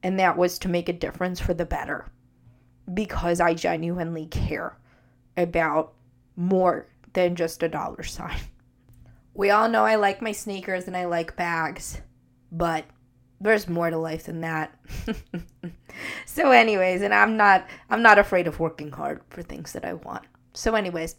And 0.03 0.19
that 0.19 0.37
was 0.37 0.59
to 0.61 0.69
make 0.69 0.89
a 0.89 0.93
difference 0.93 1.41
for 1.41 1.55
the 1.55 1.65
better. 1.65 2.07
Because 2.93 3.41
I 3.41 3.55
genuinely 3.55 4.27
care 4.27 4.77
about 5.37 5.95
more 6.37 6.87
than 7.15 7.37
just 7.37 7.63
a 7.63 7.69
dollar 7.69 8.03
sign. 8.03 8.39
We 9.33 9.51
all 9.51 9.69
know 9.69 9.85
I 9.85 9.97
like 9.97 10.23
my 10.23 10.33
sneakers 10.33 10.87
and 10.87 10.97
I 10.97 11.07
like 11.07 11.37
bags, 11.37 12.01
but 12.53 12.85
there's 13.45 13.69
more 13.69 13.91
to 13.91 13.99
life 13.99 14.25
than 14.25 14.41
that. 14.41 14.75
so 16.27 16.51
anyways, 16.51 17.03
and 17.03 17.13
I'm 17.13 17.37
not 17.37 17.67
I'm 17.91 18.03
not 18.03 18.19
afraid 18.19 18.47
of 18.47 18.59
working 18.59 18.91
hard 18.91 19.21
for 19.29 19.43
things 19.43 19.73
that 19.73 19.85
I 19.85 19.95
want. 19.95 20.25
So 20.55 20.75
anyways, 20.75 21.17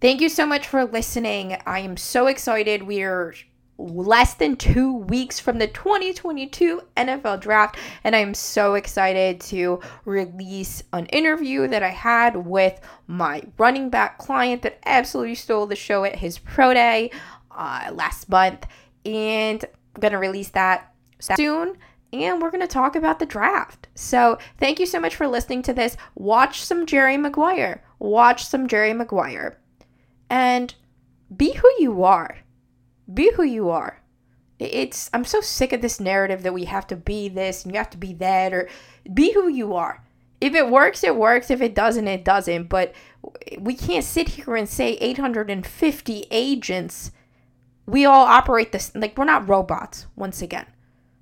thank 0.00 0.20
you 0.20 0.28
so 0.28 0.46
much 0.46 0.66
for 0.66 0.84
listening. 0.84 1.56
I 1.66 1.80
am 1.80 1.96
so 1.96 2.26
excited. 2.26 2.82
We're 2.82 3.34
less 3.78 4.34
than 4.34 4.56
2 4.56 4.94
weeks 4.94 5.38
from 5.38 5.58
the 5.58 5.66
2022 5.66 6.80
NFL 6.96 7.40
draft 7.40 7.76
and 8.04 8.16
I'm 8.16 8.32
so 8.32 8.72
excited 8.72 9.38
to 9.42 9.80
release 10.06 10.82
an 10.94 11.04
interview 11.06 11.68
that 11.68 11.82
I 11.82 11.90
had 11.90 12.36
with 12.36 12.80
my 13.06 13.42
running 13.58 13.90
back 13.90 14.16
client 14.16 14.62
that 14.62 14.78
absolutely 14.86 15.34
stole 15.34 15.66
the 15.66 15.76
show 15.76 16.04
at 16.04 16.16
his 16.16 16.38
pro 16.38 16.72
day 16.72 17.10
uh, 17.50 17.90
last 17.92 18.30
month 18.30 18.66
and 19.04 19.62
I'm 19.94 20.00
going 20.00 20.12
to 20.12 20.18
release 20.18 20.48
that 20.52 20.94
soon 21.18 21.76
and 22.12 22.40
we're 22.40 22.50
going 22.50 22.60
to 22.60 22.66
talk 22.66 22.96
about 22.96 23.18
the 23.18 23.26
draft. 23.26 23.88
So, 23.94 24.38
thank 24.58 24.78
you 24.78 24.86
so 24.86 25.00
much 25.00 25.16
for 25.16 25.26
listening 25.26 25.62
to 25.62 25.72
this. 25.72 25.96
Watch 26.14 26.62
some 26.62 26.86
Jerry 26.86 27.16
Maguire. 27.16 27.82
Watch 27.98 28.46
some 28.46 28.68
Jerry 28.68 28.92
Maguire. 28.92 29.58
And 30.30 30.74
be 31.34 31.52
who 31.52 31.70
you 31.78 32.04
are. 32.04 32.38
Be 33.12 33.32
who 33.34 33.42
you 33.42 33.70
are. 33.70 34.02
It's 34.58 35.10
I'm 35.12 35.24
so 35.24 35.40
sick 35.40 35.72
of 35.72 35.82
this 35.82 36.00
narrative 36.00 36.42
that 36.42 36.54
we 36.54 36.64
have 36.64 36.86
to 36.88 36.96
be 36.96 37.28
this 37.28 37.64
and 37.64 37.72
you 37.72 37.78
have 37.78 37.90
to 37.90 37.98
be 37.98 38.14
that 38.14 38.54
or 38.54 38.68
be 39.12 39.32
who 39.32 39.48
you 39.48 39.74
are. 39.74 40.02
If 40.40 40.54
it 40.54 40.70
works, 40.70 41.04
it 41.04 41.16
works. 41.16 41.50
If 41.50 41.60
it 41.60 41.74
doesn't, 41.74 42.08
it 42.08 42.24
doesn't. 42.24 42.68
But 42.68 42.94
we 43.58 43.74
can't 43.74 44.04
sit 44.04 44.30
here 44.30 44.56
and 44.56 44.68
say 44.68 44.92
850 44.94 46.26
agents. 46.30 47.10
We 47.86 48.04
all 48.04 48.26
operate 48.26 48.72
this 48.72 48.94
like 48.94 49.16
we're 49.16 49.24
not 49.24 49.48
robots 49.48 50.06
once 50.16 50.40
again. 50.40 50.66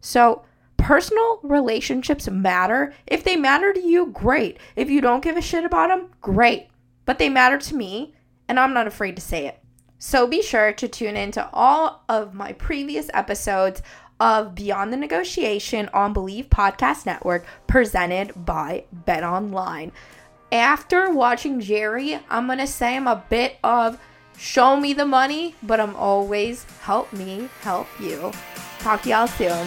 So, 0.05 0.43
personal 0.77 1.40
relationships 1.43 2.29
matter. 2.29 2.93
If 3.07 3.25
they 3.25 3.37
matter 3.37 3.73
to 3.73 3.81
you, 3.81 4.09
great. 4.09 4.59
If 4.77 4.90
you 4.90 5.01
don't 5.01 5.25
give 5.25 5.38
a 5.38 5.40
shit 5.40 5.64
about 5.64 5.88
them, 5.88 6.11
great. 6.21 6.69
But 7.07 7.19
they 7.19 7.31
matter 7.31 7.57
to 7.57 7.75
me, 7.75 8.12
and 8.47 8.61
I'm 8.61 8.75
not 8.75 8.87
afraid 8.87 9.17
to 9.17 9.23
say 9.23 9.47
it. 9.47 9.59
So 9.99 10.27
be 10.27 10.43
sure 10.43 10.75
to 10.75 10.88
tune 10.88 11.17
in 11.17 11.31
to 11.33 11.49
all 11.55 12.05
of 12.11 12.35
my 12.35 12.53
previous 12.53 13.09
episodes 13.14 13.81
of 14.21 14.55
Beyond 14.55 14.93
the 14.93 14.99
Negotiation 14.99 15.88
on 15.95 16.12
Bleav 16.12 16.51
Podcast 16.51 17.07
Network 17.07 17.47
presented 17.67 18.45
by 18.45 18.85
Bet 18.93 19.25
Online. 19.25 19.90
After 20.53 21.11
watching 21.11 21.61
Jerry, 21.61 22.21
I'm 22.29 22.45
going 22.45 22.59
to 22.59 22.67
say 22.67 22.95
I'm 22.95 23.07
a 23.07 23.25
bit 23.31 23.57
of 23.64 23.99
show 24.37 24.79
me 24.79 24.93
the 24.93 25.07
money, 25.07 25.55
but 25.62 25.81
I'm 25.81 25.97
always 25.97 26.64
help 26.83 27.11
me 27.14 27.49
help 27.62 27.88
you. 27.99 28.33
Talk 28.85 29.01
to 29.05 29.09
y'all 29.09 29.27
soon. 29.27 29.66